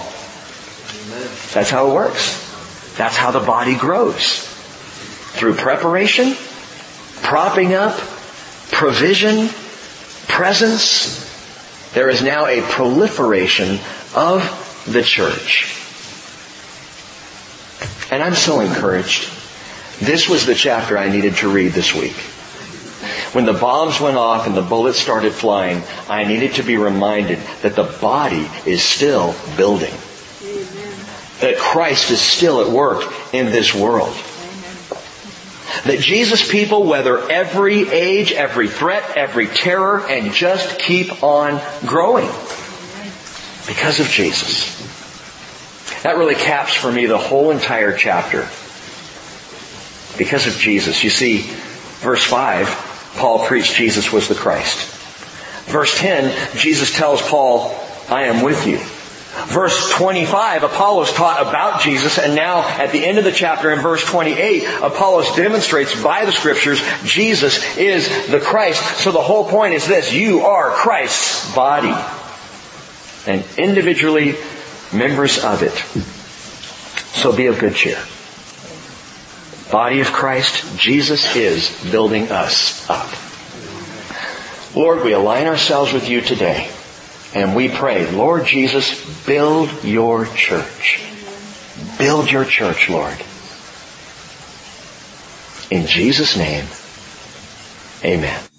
[1.52, 2.51] That's how it works.
[2.96, 4.46] That's how the body grows.
[5.34, 6.34] Through preparation,
[7.22, 7.96] propping up,
[8.70, 9.48] provision,
[10.28, 11.22] presence,
[11.94, 13.78] there is now a proliferation
[14.14, 15.78] of the church.
[18.10, 19.30] And I'm so encouraged.
[20.00, 22.16] This was the chapter I needed to read this week.
[23.32, 27.38] When the bombs went off and the bullets started flying, I needed to be reminded
[27.62, 29.94] that the body is still building.
[31.42, 34.16] That Christ is still at work in this world.
[35.84, 42.28] That Jesus people weather every age, every threat, every terror, and just keep on growing.
[43.66, 44.78] Because of Jesus.
[46.02, 48.48] That really caps for me the whole entire chapter.
[50.18, 51.02] Because of Jesus.
[51.02, 51.38] You see,
[52.00, 54.88] verse 5, Paul preached Jesus was the Christ.
[55.66, 57.74] Verse 10, Jesus tells Paul,
[58.08, 58.78] I am with you.
[59.32, 63.80] Verse 25, Apollos taught about Jesus, and now at the end of the chapter in
[63.80, 68.82] verse 28, Apollos demonstrates by the scriptures Jesus is the Christ.
[68.98, 71.94] So the whole point is this, you are Christ's body.
[73.26, 74.36] And individually
[74.92, 75.72] members of it.
[77.16, 78.02] So be of good cheer.
[79.70, 83.10] Body of Christ, Jesus is building us up.
[84.76, 86.70] Lord, we align ourselves with you today.
[87.34, 91.02] And we pray, Lord Jesus, build your church.
[91.98, 93.16] Build your church, Lord.
[95.70, 96.66] In Jesus' name,
[98.04, 98.51] amen.